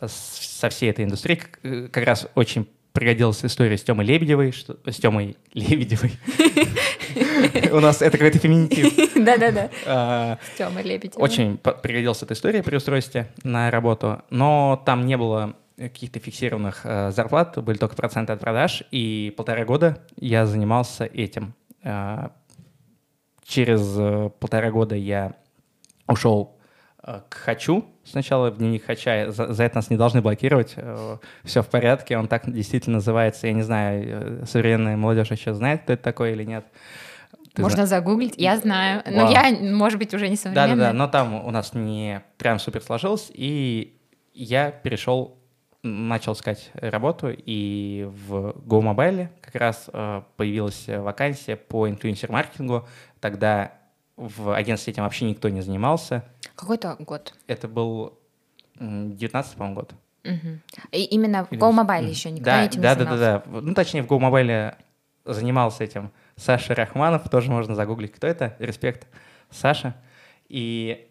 [0.00, 1.40] с, со всей этой индустрией.
[1.40, 6.12] Как, э, как раз очень пригодилась история с Тёмой Лебедевой, что, с Тёмой Лебедевой.
[7.72, 8.94] У нас это какой-то феминитив.
[9.16, 9.70] Да-да-да.
[9.84, 11.22] А, с Тёмой Лебедевой.
[11.22, 17.60] Очень пригодилась эта история при устройстве на работу, но там не было каких-то фиксированных зарплат,
[17.62, 21.52] были только проценты от продаж, и полтора года я занимался этим.
[23.44, 25.34] Через э, полтора года я
[26.08, 26.56] ушел
[27.02, 31.18] э, к Хочу, сначала в дневник Хача, за, за это нас не должны блокировать, э,
[31.44, 35.92] все в порядке, он так действительно называется, я не знаю, современная молодежь еще знает, кто
[35.92, 36.64] это такой или нет.
[37.52, 37.98] Ты Можно зна...
[37.98, 39.32] загуглить, я знаю, но Вау.
[39.32, 40.76] я, может быть, уже не современная.
[40.76, 43.96] Да-да-да, но там у нас не прям супер сложилось, и
[44.32, 45.38] я перешел
[45.84, 52.88] начал искать работу, и в GoMobile как раз э, появилась вакансия по инфлюенсер-маркетингу.
[53.20, 53.72] Тогда
[54.16, 56.24] в агентстве этим вообще никто не занимался.
[56.56, 57.34] Какой-то год?
[57.46, 58.18] Это был
[58.76, 59.94] 19 по-моему, год.
[60.24, 60.58] Угу.
[60.92, 63.20] И именно в GoMobile еще никто да, этим да, не занимался?
[63.20, 63.60] Да, да, да.
[63.60, 64.76] Ну, точнее, в GoMobile
[65.26, 69.06] занимался этим Саша Рахманов, тоже можно загуглить, кто это, респект,
[69.50, 69.94] Саша.
[70.48, 71.08] И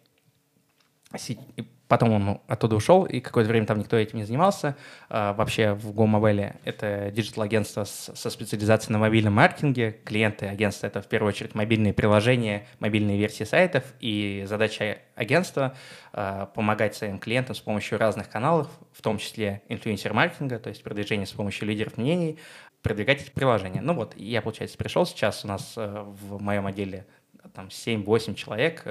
[1.88, 4.76] Потом он оттуда ушел, и какое-то время там никто этим не занимался.
[5.10, 9.98] А, вообще в GoMobile это digital-агентство со специализацией на мобильном маркетинге.
[10.06, 13.84] Клиенты агентства— это в первую очередь мобильные приложения, мобильные версии сайтов.
[14.00, 15.76] И задача агентства
[16.13, 21.28] а, помогать своим клиентам с помощью разных каналов, в том числе инфлюенсер-маркетинга, то есть продвижение
[21.28, 22.39] с помощью лидеров мнений,
[22.82, 23.82] продвигать эти приложения.
[23.82, 27.06] Ну вот, я, получается, пришел сейчас, у нас э, в моем отделе
[27.54, 28.84] там 7-8 человек,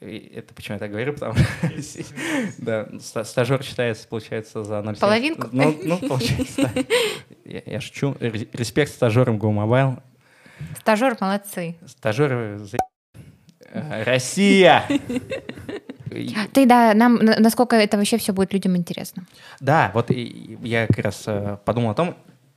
[0.00, 1.46] это почему я так говорю, потому что
[2.58, 5.00] да, стажер считается, получается, за 0,7.
[5.00, 5.48] Половинку?
[5.52, 6.84] Ну, ну получается, да.
[7.44, 8.16] Я, я шучу.
[8.20, 10.02] Респект стажерам GoMobile.
[10.78, 11.76] Стажер молодцы.
[11.86, 12.78] Стажеры за...
[13.70, 14.84] Э, Россия!
[16.52, 19.24] Ты, да, нам, насколько это вообще все будет людям интересно.
[19.60, 22.16] Да, вот я как раз э, подумал о том,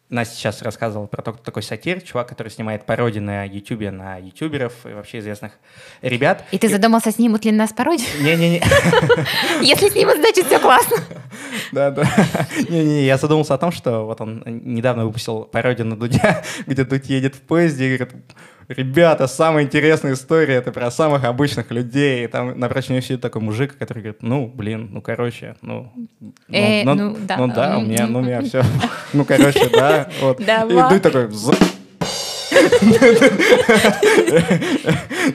[0.09, 4.73] Настя сейчас рассказывала про то, такой сатир, чувак, который снимает пародии на Ютубе, на ютуберов
[4.85, 5.53] и вообще известных
[6.01, 6.43] ребят.
[6.51, 6.69] И ты и...
[6.69, 8.07] задумался, снимут ли нас пародию?
[8.19, 8.63] Не-не-не.
[9.61, 10.97] Если снимут, значит все классно.
[11.71, 12.03] Да, да.
[12.69, 17.09] Не-не, я задумался о том, что вот он недавно выпустил пародию на Дудя, где Дудь
[17.09, 18.15] едет в поезде и говорит,
[18.67, 22.25] ребята, самая интересная история, это про самых обычных людей.
[22.25, 26.33] И там напротив него сидит такой мужик, который говорит, ну, блин, ну, короче, ну, ну,
[26.49, 27.37] э, ну, ну, да.
[27.37, 28.63] ну да, у меня, ну, у меня все,
[29.13, 30.39] ну, короче, да, вот.
[30.39, 31.29] И Дуй такой,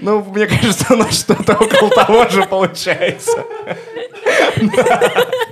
[0.01, 3.45] ну, мне кажется, у нас что-то около того же получается.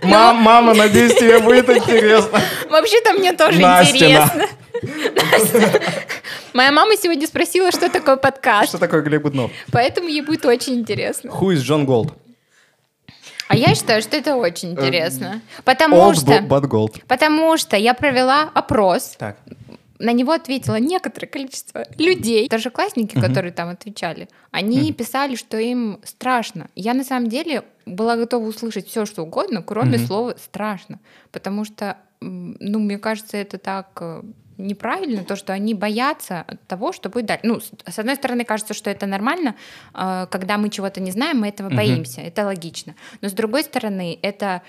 [0.02, 2.40] Мама, надеюсь, тебе будет интересно.
[2.70, 4.46] Вообще-то мне тоже интересно.
[6.52, 8.68] Моя мама сегодня спросила, что такое подкаст.
[8.68, 9.50] Что такое Глеб Гуднов?
[9.70, 11.30] Поэтому ей будет очень интересно.
[11.30, 12.12] Who is John Gold?
[13.48, 15.42] А я считаю, что это очень эм, интересно.
[15.64, 16.32] Потому Old что...
[16.38, 17.02] But gold.
[17.06, 19.14] Потому что я провела опрос.
[19.18, 19.36] Так.
[20.02, 22.46] На него ответило некоторое количество людей.
[22.46, 23.24] Старшеклассники, угу.
[23.24, 24.94] которые там отвечали, они угу.
[24.94, 26.68] писали, что им страшно.
[26.74, 30.06] Я на самом деле была готова услышать все, что угодно, кроме угу.
[30.06, 30.98] слова страшно.
[31.30, 34.22] Потому что, ну, мне кажется, это так э,
[34.58, 37.46] неправильно, то, что они боятся того, что будет дальше.
[37.46, 39.54] Ну, с одной стороны, кажется, что это нормально,
[39.94, 42.96] э, когда мы чего-то не знаем, мы этого боимся, это логично.
[43.20, 44.62] Но с другой стороны, это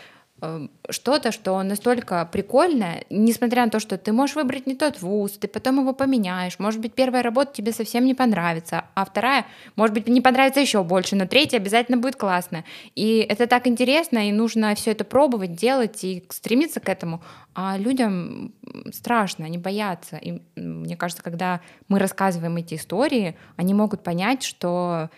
[0.89, 5.47] что-то, что настолько прикольное, несмотря на то, что ты можешь выбрать не тот вуз, ты
[5.47, 10.07] потом его поменяешь, может быть, первая работа тебе совсем не понравится, а вторая, может быть,
[10.07, 12.65] не понравится еще больше, но третья обязательно будет классная.
[12.95, 17.21] И это так интересно, и нужно все это пробовать, делать и стремиться к этому.
[17.55, 18.53] А людям
[18.91, 20.17] страшно, они боятся.
[20.17, 25.09] И мне кажется, когда мы рассказываем эти истории, они могут понять, что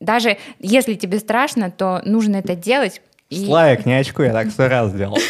[0.00, 3.00] даже если тебе страшно, то нужно это делать.
[3.30, 3.44] И...
[3.44, 5.18] Славик, не очку, я так сто раз сделал.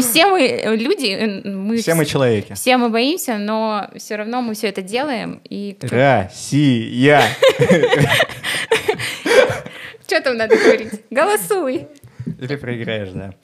[0.00, 2.52] Все мы люди, мы все мы человеки.
[2.54, 5.40] Все мы боимся, но все равно мы все это делаем.
[5.50, 5.76] И...
[5.80, 7.22] Россия!
[10.06, 11.00] Что там надо говорить?
[11.10, 11.88] Голосуй.
[12.40, 13.34] Или проиграешь, да.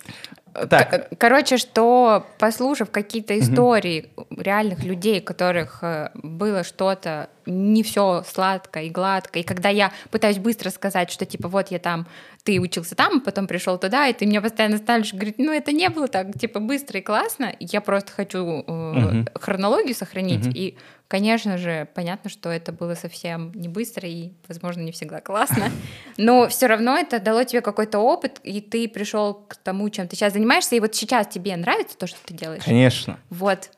[0.66, 1.08] Так.
[1.18, 4.26] Короче, что послушав какие-то истории угу.
[4.40, 9.92] реальных людей, у которых э, было что-то не все сладко и гладко, и когда я
[10.10, 12.06] пытаюсь быстро сказать, что типа вот я там,
[12.44, 15.88] ты учился там, потом пришел туда, и ты меня постоянно ставишь, говорит, ну это не
[15.88, 19.26] было так типа быстро и классно, я просто хочу э, угу.
[19.34, 20.54] хронологию сохранить угу.
[20.54, 20.76] и
[21.08, 25.70] Конечно же, понятно, что это было совсем не быстро и, возможно, не всегда классно,
[26.18, 30.16] но все равно это дало тебе какой-то опыт, и ты пришел к тому, чем ты
[30.16, 32.62] сейчас занимаешься, и вот сейчас тебе нравится то, что ты делаешь.
[32.62, 33.18] Конечно.
[33.30, 33.70] Вот.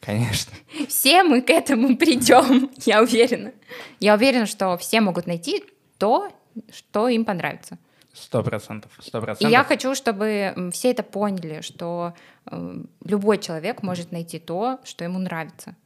[0.00, 0.54] Конечно.
[0.88, 3.52] Все мы к этому придем, я уверена.
[4.00, 5.64] Я уверена, что все могут найти
[5.98, 6.32] то,
[6.72, 7.76] что им понравится.
[8.14, 9.48] Сто процентов, сто процентов.
[9.48, 12.14] И я хочу, чтобы все это поняли, что
[12.50, 15.76] э, любой человек может найти то, что ему нравится.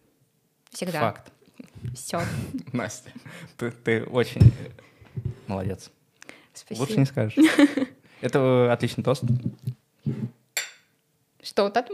[0.73, 1.01] Всегда.
[1.01, 1.33] Факт.
[1.95, 2.21] Все.
[2.73, 3.11] Настя,
[3.57, 4.53] ты, ты очень
[5.47, 5.91] молодец.
[6.55, 6.81] Спасибо.
[6.81, 7.37] Лучше не скажешь.
[8.21, 9.25] Это отличный тост.
[11.43, 11.93] Что вот это?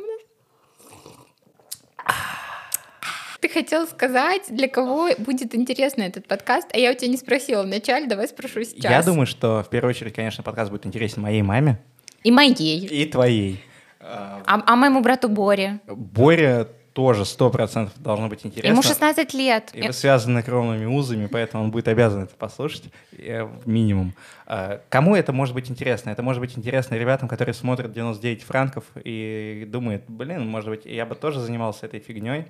[3.40, 7.62] Ты хотел сказать, для кого будет интересно этот подкаст, а я у тебя не спросила
[7.62, 8.90] вначале, давай спрошу сейчас.
[8.90, 11.80] Я думаю, что в первую очередь, конечно, подкаст будет интересен моей маме.
[12.24, 12.84] И моей.
[12.86, 13.64] И твоей.
[14.00, 15.80] А, а моему брату Боре?
[15.86, 18.72] Боря тоже сто процентов должно быть интересно.
[18.72, 19.70] Ему 16 лет.
[19.72, 24.14] И вы связаны кровными узами, поэтому он будет обязан это послушать, э, минимум.
[24.46, 26.10] А, кому это может быть интересно?
[26.10, 31.06] Это может быть интересно ребятам, которые смотрят 99 франков и думают, блин, может быть, я
[31.06, 32.46] бы тоже занимался этой фигней.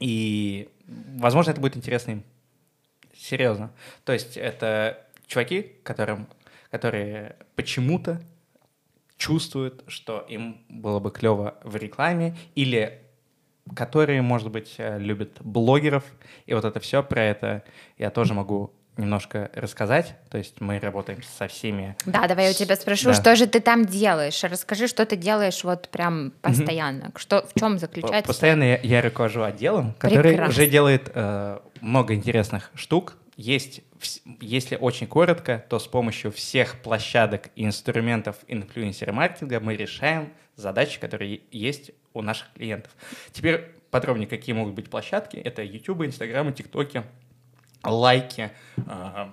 [0.00, 0.70] И,
[1.18, 2.22] возможно, это будет интересно им.
[3.14, 3.72] Серьезно.
[4.06, 6.28] То есть это чуваки, которым,
[6.70, 8.22] которые почему-то
[9.18, 13.02] чувствуют, что им было бы клево в рекламе, или
[13.74, 16.04] которые, может быть, э, любят блогеров.
[16.46, 17.64] И вот это все про это
[17.98, 20.14] я тоже могу немножко рассказать.
[20.30, 21.96] То есть мы работаем со всеми.
[22.06, 23.14] Да, давай я у тебя спрошу, да.
[23.14, 24.42] что же ты там делаешь?
[24.42, 27.08] Расскажи, что ты делаешь вот прям постоянно.
[27.08, 27.18] Угу.
[27.18, 28.26] Что, в чем заключается?
[28.26, 30.52] Постоянно я, я руковожу отделом, который Прекрасно.
[30.52, 33.16] уже делает э, много интересных штук.
[33.36, 33.82] Есть,
[34.40, 41.42] если очень коротко, то с помощью всех площадок и инструментов инфлюенсер-маркетинга мы решаем задачи, которые
[41.50, 42.92] есть у наших клиентов.
[43.32, 45.36] Теперь подробнее, какие могут быть площадки.
[45.36, 47.04] Это YouTube, Instagram, TikTok,
[47.84, 49.28] лайки, э,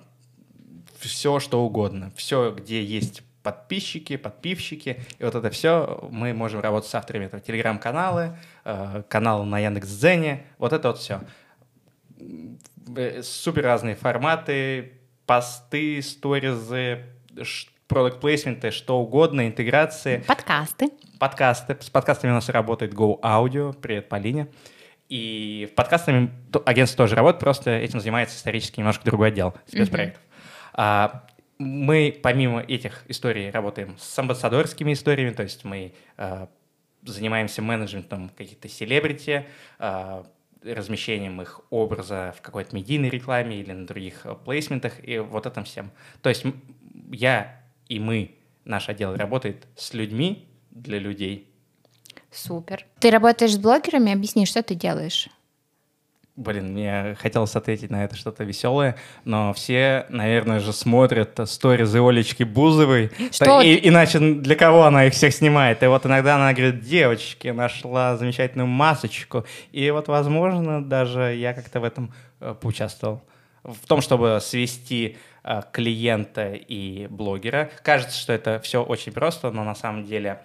[0.98, 2.12] все что угодно.
[2.16, 5.02] Все, где есть подписчики, подписчики.
[5.18, 10.46] И вот это все мы можем работать с авторами этого телеграм-каналы, э, каналы на Яндекс.Дзене,
[10.58, 11.20] вот это вот все.
[12.96, 14.92] Э, супер разные форматы,
[15.26, 17.04] посты, сторизы,
[17.94, 20.24] продукт плейсменты что угодно, интеграции.
[20.26, 20.90] Подкасты.
[21.20, 21.76] Подкасты.
[21.80, 23.72] С подкастами у нас работает Go Audio.
[23.72, 24.48] Привет, Полине.
[25.08, 26.32] И подкастами
[26.66, 30.20] агентство тоже работает, просто этим занимается исторически немножко другой отдел спецпроектов.
[30.72, 31.24] А,
[31.58, 36.48] мы помимо этих историй работаем с амбассадорскими историями, то есть мы а,
[37.04, 39.46] занимаемся менеджментом каких-то селебрити,
[39.78, 40.26] а,
[40.64, 45.92] размещением их образа в какой-то медийной рекламе или на других плейсментах и вот этом всем.
[46.22, 46.44] То есть
[47.12, 51.50] я и мы, наш отдел работает с людьми для людей.
[52.30, 52.86] Супер.
[52.98, 54.12] Ты работаешь с блогерами?
[54.12, 55.28] Объясни, что ты делаешь?
[56.36, 62.42] Блин, мне хотелось ответить на это что-то веселое, но все, наверное же, смотрят сторизы Олечки
[62.42, 63.12] Бузовой.
[63.30, 63.60] Что?
[63.60, 65.84] И, иначе для кого она их всех снимает?
[65.84, 69.44] И вот иногда она говорит, девочки, нашла замечательную масочку.
[69.70, 73.22] И вот, возможно, даже я как-то в этом э, поучаствовал.
[73.62, 75.16] В том, чтобы свести
[75.72, 77.70] клиента и блогера.
[77.82, 80.40] Кажется, что это все очень просто, но на самом деле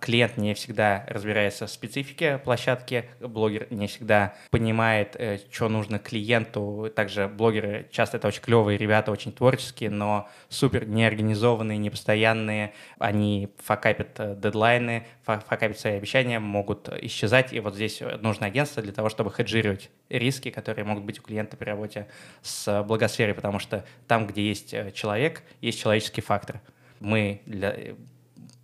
[0.00, 6.92] клиент не всегда разбирается в специфике площадки, блогер не всегда понимает, э, что нужно клиенту.
[6.94, 12.74] Также блогеры часто это очень клевые ребята, очень творческие, но супер неорганизованные, непостоянные.
[13.00, 17.52] Они факапят э, дедлайны, факапят свои обещания, могут исчезать.
[17.52, 21.56] И вот здесь нужно агентство для того, чтобы хеджировать риски, которые могут быть у клиента
[21.56, 22.06] при работе
[22.40, 26.60] с благосферой, потому что там, где есть человек, есть человеческий фактор.
[27.00, 27.74] Мы для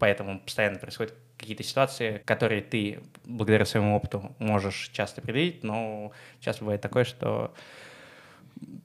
[0.03, 6.65] поэтому постоянно происходят какие-то ситуации, которые ты благодаря своему опыту можешь часто предвидеть, но часто
[6.65, 7.55] бывает такое, что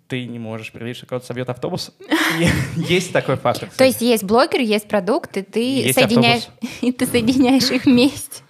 [0.08, 1.92] ты не можешь предвидеть, что кого-то собьет автобус.
[2.76, 3.68] Есть такой фактор.
[3.76, 6.50] То есть есть блогер, есть продукт, и ты соединяешь,
[6.82, 8.44] и ты соединяешь их вместе.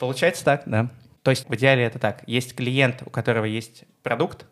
[0.00, 0.90] Получается так, да.
[1.22, 2.24] То есть в идеале это так.
[2.26, 4.46] Есть клиент, у которого есть продукт,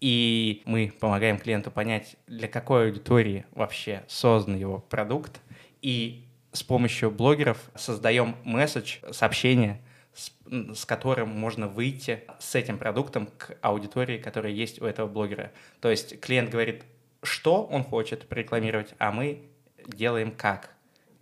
[0.00, 5.40] и мы помогаем клиенту понять, для какой аудитории вообще создан его продукт,
[5.82, 6.23] и
[6.54, 9.80] с помощью блогеров создаем месседж, сообщение,
[10.14, 10.32] с,
[10.74, 15.50] с которым можно выйти с этим продуктом к аудитории, которая есть у этого блогера.
[15.80, 16.84] То есть клиент говорит,
[17.22, 19.42] что он хочет рекламировать, а мы
[19.86, 20.70] делаем как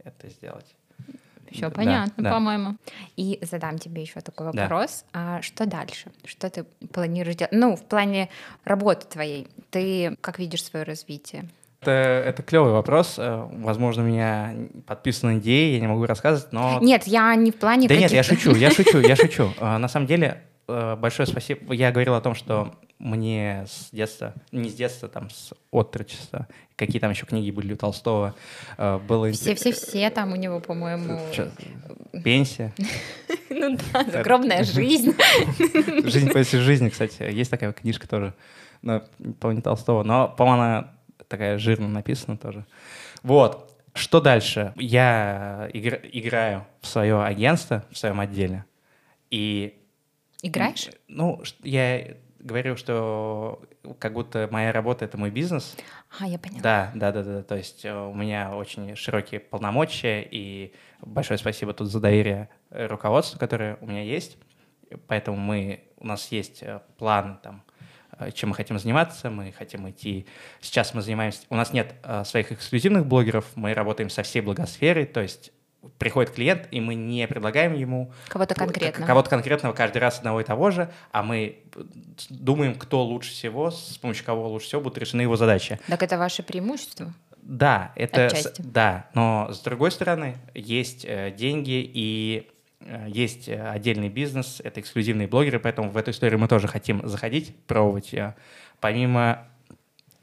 [0.05, 0.77] это сделать.
[1.51, 2.77] Все понятно, да, по-моему.
[3.17, 5.05] И задам тебе еще такой вопрос.
[5.13, 5.37] Да.
[5.37, 6.11] А что дальше?
[6.25, 7.53] Что ты планируешь делать?
[7.53, 8.31] Ну, в плане
[8.65, 9.49] работы твоей.
[9.71, 11.49] Ты как видишь свое развитие?
[11.83, 13.17] Это, это клевый вопрос.
[13.19, 14.55] Э, возможно, у меня
[14.87, 16.79] подписаны идеи, я не могу рассказывать, но...
[16.81, 19.53] Нет, я не в плане Да нет, я шучу, я шучу, я шучу.
[19.59, 21.75] Э, на самом деле, э, большое спасибо.
[21.75, 27.01] Я говорил о том, что мне с детства, не с детства, там, с отрочества, какие
[27.01, 28.37] там еще книги были у Толстого,
[28.79, 29.33] было...
[29.33, 31.19] Все-все-все там у него, по-моему...
[32.25, 32.73] Пенсия.
[33.55, 35.15] Ну да, загробная жизнь.
[36.05, 37.31] Жизнь после жизни, кстати.
[37.31, 38.35] Есть такая книжка тоже,
[38.81, 39.03] но,
[39.41, 40.03] по-моему, Толстого.
[40.03, 40.93] Но, по-моему, она
[41.33, 42.67] такая жирно написана тоже.
[43.23, 43.75] Вот.
[43.95, 44.73] Что дальше?
[44.77, 48.65] Я игр, играю в свое агентство, в своем отделе.
[49.31, 49.81] И...
[50.43, 50.91] Играешь?
[51.09, 53.63] Ну, я говорю, что
[53.99, 55.75] как будто моя работа— это мой бизнес.
[56.19, 56.61] А, я поняла.
[56.61, 57.43] Да, да, да, да.
[57.43, 63.39] То есть э, у меня очень широкие полномочия, и большое спасибо тут за доверие руководству,
[63.39, 64.37] которое у меня есть.
[65.07, 67.72] Поэтому мы, у нас есть э, план там, Э,
[68.31, 69.31] чем мы хотим заниматься.
[69.31, 70.27] Мы хотим идти...
[70.61, 71.41] Сейчас мы занимаемся...
[71.51, 75.53] У нас нет э, своих эксклюзивных блогеров, мы работаем со всей благосферой, то есть
[75.99, 78.13] приходит клиент, и мы не предлагаем ему...
[78.29, 79.07] Кого-то конкретного.
[79.07, 81.59] Кого-то конкретного каждый раз одного и того же, а мы
[82.31, 85.81] думаем, кто лучше всего, с помощью кого лучше всего будут решены его задачи.
[85.89, 87.13] Так это ваше преимущество?
[87.43, 88.27] Да, это...
[88.27, 88.63] Отчасти.
[88.63, 92.62] Да, но с другой стороны, есть э, деньги и Э,
[93.09, 97.55] есть э, отдельный бизнес, это эксклюзивные блогеры, поэтому в эту историю мы тоже хотим заходить,
[97.67, 98.15] пробовать.
[98.81, 99.52] Помимо э,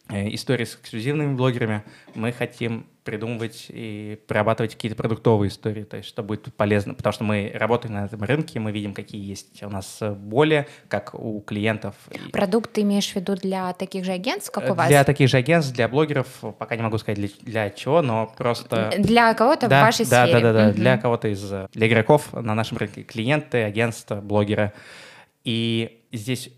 [0.09, 1.83] истории с эксклюзивными блогерами,
[2.15, 7.23] мы хотим придумывать и прорабатывать какие-то продуктовые истории, то есть что будет полезно, потому что
[7.23, 11.95] мы работаем на этом рынке, мы видим, какие есть у нас боли, как у клиентов.
[12.31, 14.87] Продукт ты имеешь в виду для таких же агентств, как у вас?
[14.87, 16.27] Для таких же агентств, для блогеров,
[16.59, 18.91] пока не могу сказать для, для чего, но просто...
[18.99, 20.41] Для кого-то да, в вашей да, сфере.
[20.41, 20.75] Да, да, да, угу.
[20.75, 21.51] для кого-то из...
[21.71, 24.73] Для игроков на нашем рынке клиенты, агентства, блогеры.
[25.43, 26.51] И здесь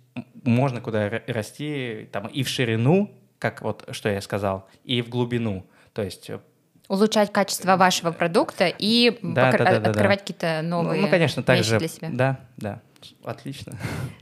[0.44, 3.10] можно куда расти там и в ширину,
[3.42, 5.66] как вот что я сказал, и в глубину.
[5.94, 6.40] То есть э,
[6.88, 10.22] улучшать качество вашего продукта и да, покр- да, да, открывать да.
[10.22, 12.10] какие-то новые ну, ну, конечно, так вещи же, для себя.
[12.14, 12.82] Да, да.
[13.24, 13.76] Отлично.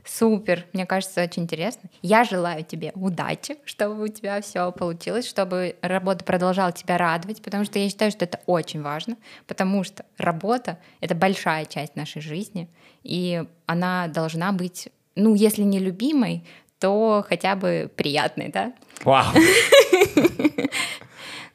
[0.06, 1.90] Супер, мне кажется, очень интересно.
[2.00, 7.66] Я желаю тебе удачи, чтобы у тебя все получилось, чтобы работа продолжала тебя радовать, потому
[7.66, 12.70] что я считаю, что это очень важно, потому что работа— это большая часть нашей жизни,
[13.02, 16.42] и она должна быть, ну, если не любимой,
[16.80, 18.72] то хотя бы приятной, да?
[19.04, 19.34] Вау!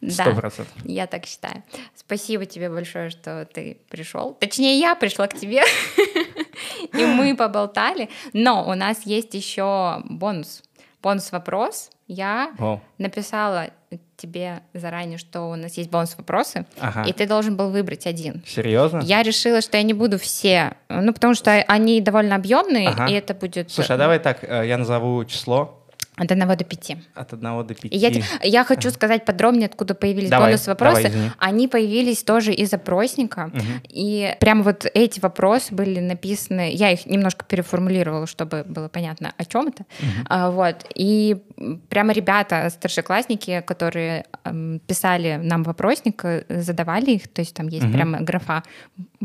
[0.09, 0.73] Сто процентов.
[0.83, 1.63] Я так считаю.
[1.95, 4.33] Спасибо тебе большое, что ты пришел.
[4.39, 5.63] Точнее, я пришла к тебе,
[6.93, 8.09] и мы поболтали.
[8.33, 10.63] Но у нас есть еще бонус.
[11.01, 11.89] Бонус-вопрос.
[12.07, 12.79] Я О.
[12.97, 13.69] написала
[14.17, 17.03] тебе заранее, что у нас есть бонус-вопросы, ага.
[17.03, 18.43] и ты должен был выбрать один.
[18.45, 18.99] Серьезно?
[18.99, 23.07] Я решила, что я не буду все, ну, потому что они довольно объемные, ага.
[23.07, 23.71] и это будет...
[23.71, 25.84] Слушай, а давай так, э, я назову число,
[26.17, 26.97] от одного до пяти.
[27.13, 27.97] От одного до пяти.
[27.97, 28.11] Я,
[28.43, 31.09] я хочу сказать подробнее, откуда появились давай, бонус-вопросы.
[31.09, 33.51] Давай, Они появились тоже из опросника.
[33.53, 33.63] Угу.
[33.89, 39.45] И прямо вот эти вопросы были написаны, я их немножко переформулировала, чтобы было понятно, о
[39.45, 39.83] чем это.
[39.99, 40.25] Угу.
[40.29, 40.85] А, вот.
[40.95, 41.37] И
[41.89, 47.85] прямо ребята, старшеклассники, которые эм, писали нам вопросник, э, задавали их, то есть там есть
[47.85, 47.93] угу.
[47.93, 48.63] прямо графа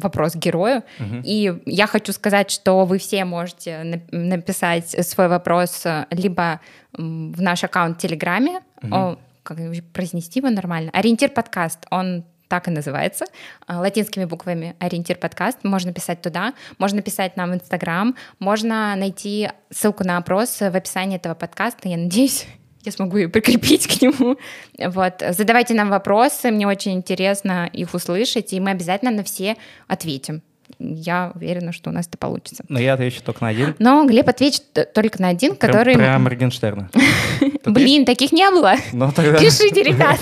[0.00, 0.82] вопрос герою.
[0.98, 1.22] Угу.
[1.24, 6.60] И я хочу сказать, что вы все можете написать свой вопрос э, либо
[6.92, 8.94] в наш аккаунт в Телеграме, угу.
[8.94, 9.58] о, как
[9.92, 13.26] произнести его нормально, ориентир подкаст, он так и называется,
[13.68, 15.58] э, латинскими буквами «Ориентир подкаст».
[15.62, 21.16] Можно писать туда, можно писать нам в Инстаграм, можно найти ссылку на опрос в описании
[21.16, 21.88] этого подкаста.
[21.88, 22.46] Я надеюсь,
[22.84, 24.36] я смогу ее прикрепить к нему.
[24.78, 25.22] Вот.
[25.30, 29.56] Задавайте нам вопросы, мне очень интересно их услышать, и мы обязательно на все
[29.86, 30.42] ответим.
[30.78, 32.64] Я уверена, что у нас это получится.
[32.68, 33.74] Но я отвечу только на один.
[33.80, 35.94] Но Глеб ответит только на один, который...
[35.94, 36.90] Прям Моргенштерна.
[37.64, 38.74] Блин, таких не было.
[38.92, 39.10] Ну.
[39.12, 40.20] Пишите, ребят.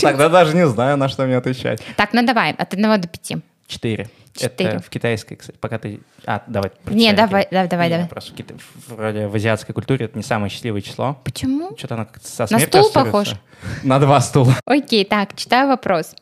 [0.00, 1.82] Тогда даже не знаю, на что мне отвечать.
[1.96, 3.38] Так, ну давай, от одного до пяти.
[3.66, 4.08] Четыре.
[4.46, 6.00] Это в китайской, кстати, пока ты...
[6.26, 6.72] А, давай.
[6.86, 7.90] Не, давай, давай, давай.
[7.90, 8.08] давай.
[8.08, 8.54] Просто в, кита...
[8.86, 11.18] вроде в азиатской культуре это не самое счастливое число.
[11.24, 11.76] Почему?
[11.76, 13.34] Что-то оно как-то со На стул похож?
[13.82, 14.54] На два стула.
[14.64, 16.14] Окей, так, читаю вопрос.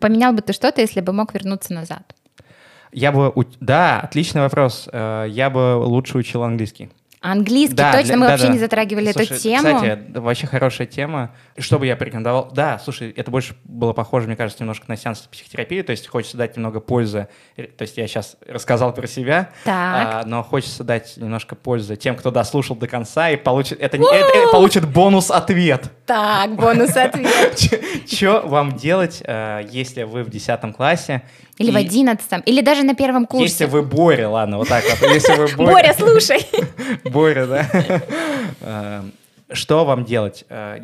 [0.00, 2.02] Поменял бы ты что-то, если бы мог вернуться назад?
[2.92, 3.32] Я бы...
[3.60, 4.88] Да, отличный вопрос.
[4.92, 6.90] Э, я бы лучше учил английский.
[7.20, 8.52] Английский, Да, точно, для- мы да, вообще да.
[8.52, 9.76] не затрагивали Слушай, эту тему.
[9.80, 11.30] Кстати, вообще хорошая тема.
[11.58, 12.50] Что бы я порекомендовал?
[12.52, 16.36] Да, слушай, это больше было похоже, мне кажется, немножко на сеанс психотерапии, то есть хочется
[16.36, 17.28] дать немного пользы.
[17.56, 19.74] Э, То есть я сейчас рассказал про себя, Так.
[19.74, 24.06] а, но хочется дать немножко пользы тем, кто дослушал до конца и получит, это, это-
[24.14, 25.90] это получит бонус-ответ.
[26.06, 27.58] Так, бонус ответ.
[28.10, 31.22] Что вам делать, э, если вы в 10 классе?
[31.58, 33.66] Или в и- одиннадцатом, или даже на первом Если курсе.
[33.66, 35.10] вы Боря, ладно, вот так вот.
[35.10, 36.40] Если вы Боря, слушай.
[37.04, 37.68] Боря, да.
[38.60, 39.02] Э,
[39.52, 40.44] Что вам делать?
[40.48, 40.80] Э,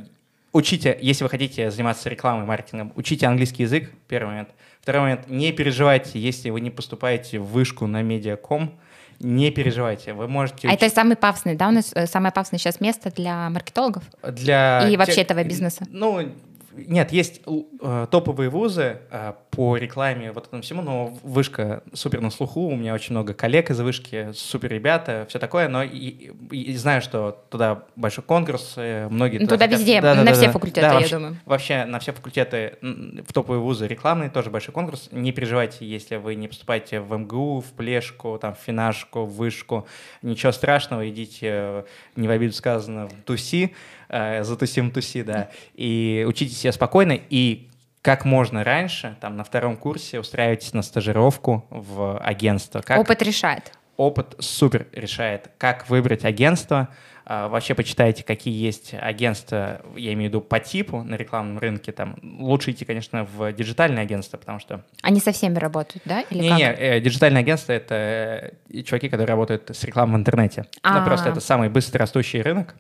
[0.52, 4.50] Учите, если вы хотите заниматься рекламой, маркетингом, учите английский язык, первый момент.
[4.80, 8.72] Второй момент, не переживайте, если вы не поступаете в вышку на медиаком,
[9.18, 10.68] не переживайте, вы можете...
[10.68, 14.04] А это самый пафосный, да, у нас э, самое пафосное сейчас место для маркетологов?
[14.22, 15.86] для И вообще тех- этого бизнеса?
[15.90, 16.20] Ну,
[16.76, 17.40] нет, есть
[17.80, 22.76] э, топовые вузы э, по рекламе, вот этому всему, но вышка супер на слуху, у
[22.76, 27.44] меня очень много коллег из вышки, супер ребята, все такое, но и, и- знаю, что
[27.50, 29.78] туда большой конкурс, э, многие Ну, туда хотят.
[29.80, 30.52] везде, Да, на да, все да.
[30.52, 31.36] факультеты, Да, я вообще- думаю.
[31.44, 35.08] Вообще на все факультеты в топовые вузы рекламные тоже большой конкурс.
[35.12, 39.86] Не переживайте, если вы не поступаете в МГУ, в Плешку, там, в Финашку, в Вышку.
[40.22, 41.82] Ничего страшного, идите, э,
[42.16, 43.74] не в обиду сказано, в ТУСИ,
[44.08, 47.68] э, затусим ТУСИ, да, и учите себя спокойно, и
[48.04, 52.82] как можно раньше, там, на втором курсе устраивайтесь на стажировку в агентство.
[52.82, 53.72] Как Опыт решает.
[53.96, 56.90] опыт супер решает, как выбрать агентство.
[57.24, 61.92] А, Вообще почитайте, какие есть агентства, я имею в виду по типу на рекламном рынке.
[61.92, 66.20] Там лучше идти, конечно, в диджитальное агентство, потому что Они со всеми работают, да?
[66.28, 66.58] Или не, как?
[66.58, 70.66] не, э, диджитальное агентство это э, чуваки, которые работают с рекламой в интернете.
[70.82, 70.98] А.
[70.98, 72.74] Ну, просто это самый быстро растущий рынок.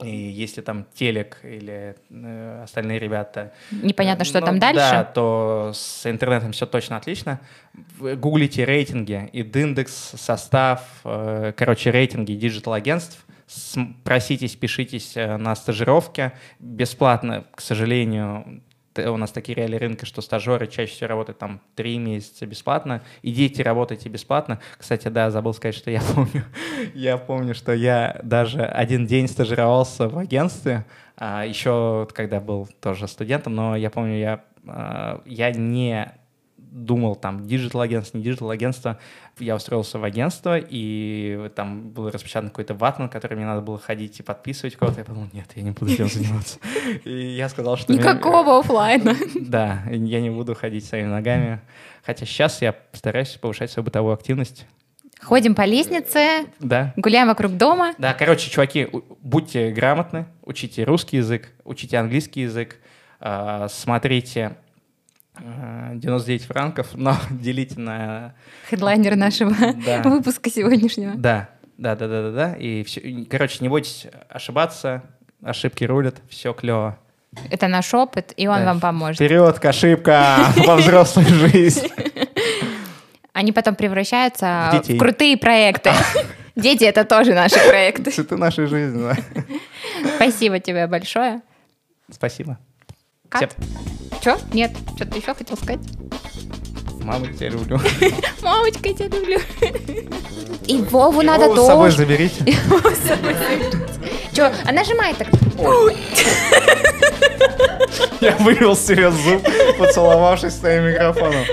[0.00, 4.80] И если там телек или э, остальные ребята Непонятно, что ну, там дальше.
[4.80, 7.40] Да, то с интернетом все точно отлично.
[7.98, 13.24] Гуглите рейтинги, индекс, состав, э, короче, рейтинги digital-агентств.
[14.02, 16.32] Проситесь, пишитесь э, на стажировке.
[16.58, 18.62] Бесплатно, к сожалению,
[18.98, 23.02] у нас такие реалии рынка, что стажеры чаще всего работают там три месяца бесплатно.
[23.22, 24.60] Идите, работайте бесплатно.
[24.78, 26.44] Кстати, да, забыл сказать, что я помню,
[26.94, 30.84] я помню, что я даже один день стажировался в агентстве,
[31.16, 36.12] а, еще когда был тоже студентом, но я помню, я, а, я не
[36.72, 38.98] думал там digital агентство, не digital агентство.
[39.38, 44.18] Я устроился в агентство, и там был распечатан какой-то ватман, который мне надо было ходить
[44.20, 45.00] и подписывать кого-то.
[45.00, 46.58] Я подумал, нет, я не буду этим заниматься.
[47.04, 47.92] И я сказал, что...
[47.92, 49.14] Никакого оффлайна.
[49.40, 51.60] Да, я не буду ходить своими ногами.
[52.04, 54.66] Хотя сейчас я стараюсь повышать свою бытовую активность.
[55.20, 57.94] Ходим по лестнице, Да, гуляем вокруг дома.
[57.98, 58.88] да, короче, чуваки,
[59.20, 62.78] будьте грамотны, учите русский язык, учите английский язык,
[63.20, 64.56] а, смотрите
[65.38, 68.34] 99 франков, но делите на...
[68.68, 69.54] Хедлайнер нашего
[69.86, 70.02] Да.
[70.04, 71.14] выпуска сегодняшнего.
[71.16, 72.54] Да, да, да, да, да, да.
[72.56, 75.02] И все, короче, не бойтесь ошибаться,
[75.42, 76.98] ошибки рулят, все клево.
[77.50, 78.66] Это наш опыт, и он Да.
[78.66, 79.16] вам поможет.
[79.16, 81.90] Вперед к ошибкам во взрослой жизни.
[83.32, 85.92] Они потом превращаются В в крутые проекты.
[86.54, 88.12] Дети— это тоже наши проекты.
[88.14, 89.16] Это нашей жизни, да.
[90.16, 91.40] Спасибо тебе большое.
[92.10, 92.58] Спасибо.
[93.32, 93.56] Кат?
[94.22, 94.38] Че?
[94.52, 95.80] Нет, что-то еще хотел сказать?
[97.02, 97.80] Мама, я тебя люблю.
[98.42, 99.38] Мамочка, я тебя люблю.
[100.66, 101.96] И Вову надо Вову с собой тоже.
[101.98, 102.44] заберите.
[104.32, 105.28] Че, а нажимай так.
[108.20, 109.42] Я вывел себе зуб,
[109.78, 111.44] поцеловавшись с твоим микрофоном.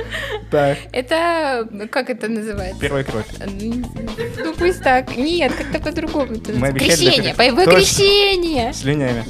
[0.52, 2.80] Так, Это, как это называется?
[2.80, 3.26] первая кровь.
[3.40, 5.16] Ну пусть так.
[5.18, 6.34] Нет, как-то по-другому.
[6.34, 7.80] обещали для Крещение, боевое Точно.
[7.80, 8.74] крещение.
[8.74, 9.26] Слюнями.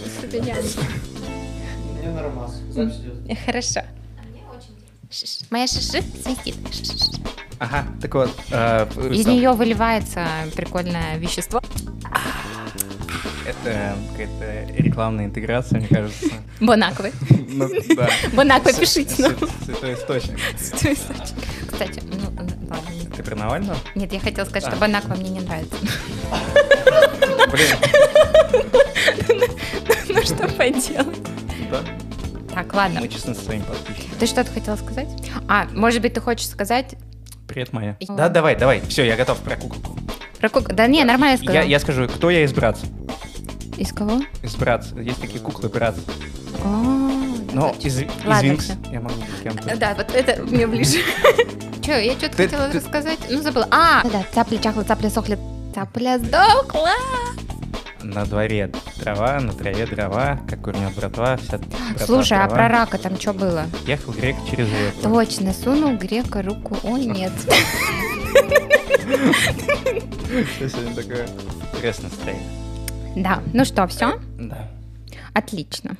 [2.72, 3.39] Запись идет.
[3.45, 3.82] Хорошо.
[5.49, 6.55] Моя шиши свистит.
[6.72, 7.22] Ш-ш-ш.
[7.60, 8.30] Ага, так вот.
[8.51, 11.62] э, Из там, нее выливается прикольное вещество.
[13.45, 16.28] Это какая-то рекламная интеграция, мне кажется.
[16.62, 17.12] Бонаквы.
[17.49, 18.10] Ну, да.
[18.34, 19.32] Бонаквы, пишите нам.
[19.34, 20.39] Свя- Святой источник.
[21.72, 22.30] Кстати, ну
[22.70, 22.86] ладно.
[23.16, 23.78] Ты про Навального?
[23.95, 24.80] Нет, я хотела сказать, что А.
[24.80, 25.76] Бонаква мне не нравится.
[27.51, 27.68] Блин,
[30.10, 31.18] Ну что поделать?
[31.72, 31.80] Да.
[32.53, 32.99] Так, ладно.
[33.01, 34.20] Мы честны со своими подписчиками.
[34.20, 35.07] Ты что-то хотела сказать?
[35.47, 36.95] А, может быть, ты хочешь сказать
[37.47, 37.97] Привет, Майя.
[38.09, 38.82] Да, давай, давай.
[38.82, 39.97] Все, я готов про куколку.
[40.39, 41.63] про кук- Да не, нормально Я, сказала.
[41.63, 42.80] я скажу, кто я из братц?
[43.78, 44.22] Из кого?
[44.43, 44.91] Из братц.
[44.93, 45.97] Есть такие куклы братц.
[46.63, 46.67] О,
[47.53, 48.07] Но это- из, из
[48.41, 49.76] Винкс я могу быть кем-то.
[49.78, 50.99] Да, вот это мне ближе.
[51.84, 53.20] Че, я что-то хотела рассказать?
[53.30, 53.67] Ну, забыла.
[53.72, 55.38] А, да, цапля чахла, цапля сохла,
[55.74, 56.91] цапля сдохла.
[58.03, 58.69] На дворе
[58.99, 62.55] трава, на траве дрова, как курнет братва, вся братва Слушай, а трава.
[62.55, 63.65] про рака там что было?
[63.85, 65.01] Ехал грек через реку.
[65.03, 66.77] Точно, сунул грека руку.
[66.83, 67.31] Ой, нет.
[70.59, 71.27] Сегодня такое
[71.73, 72.49] интересное настроение.
[73.15, 74.19] Да, ну что, все?
[74.37, 74.67] Да.
[75.33, 75.95] Отлично.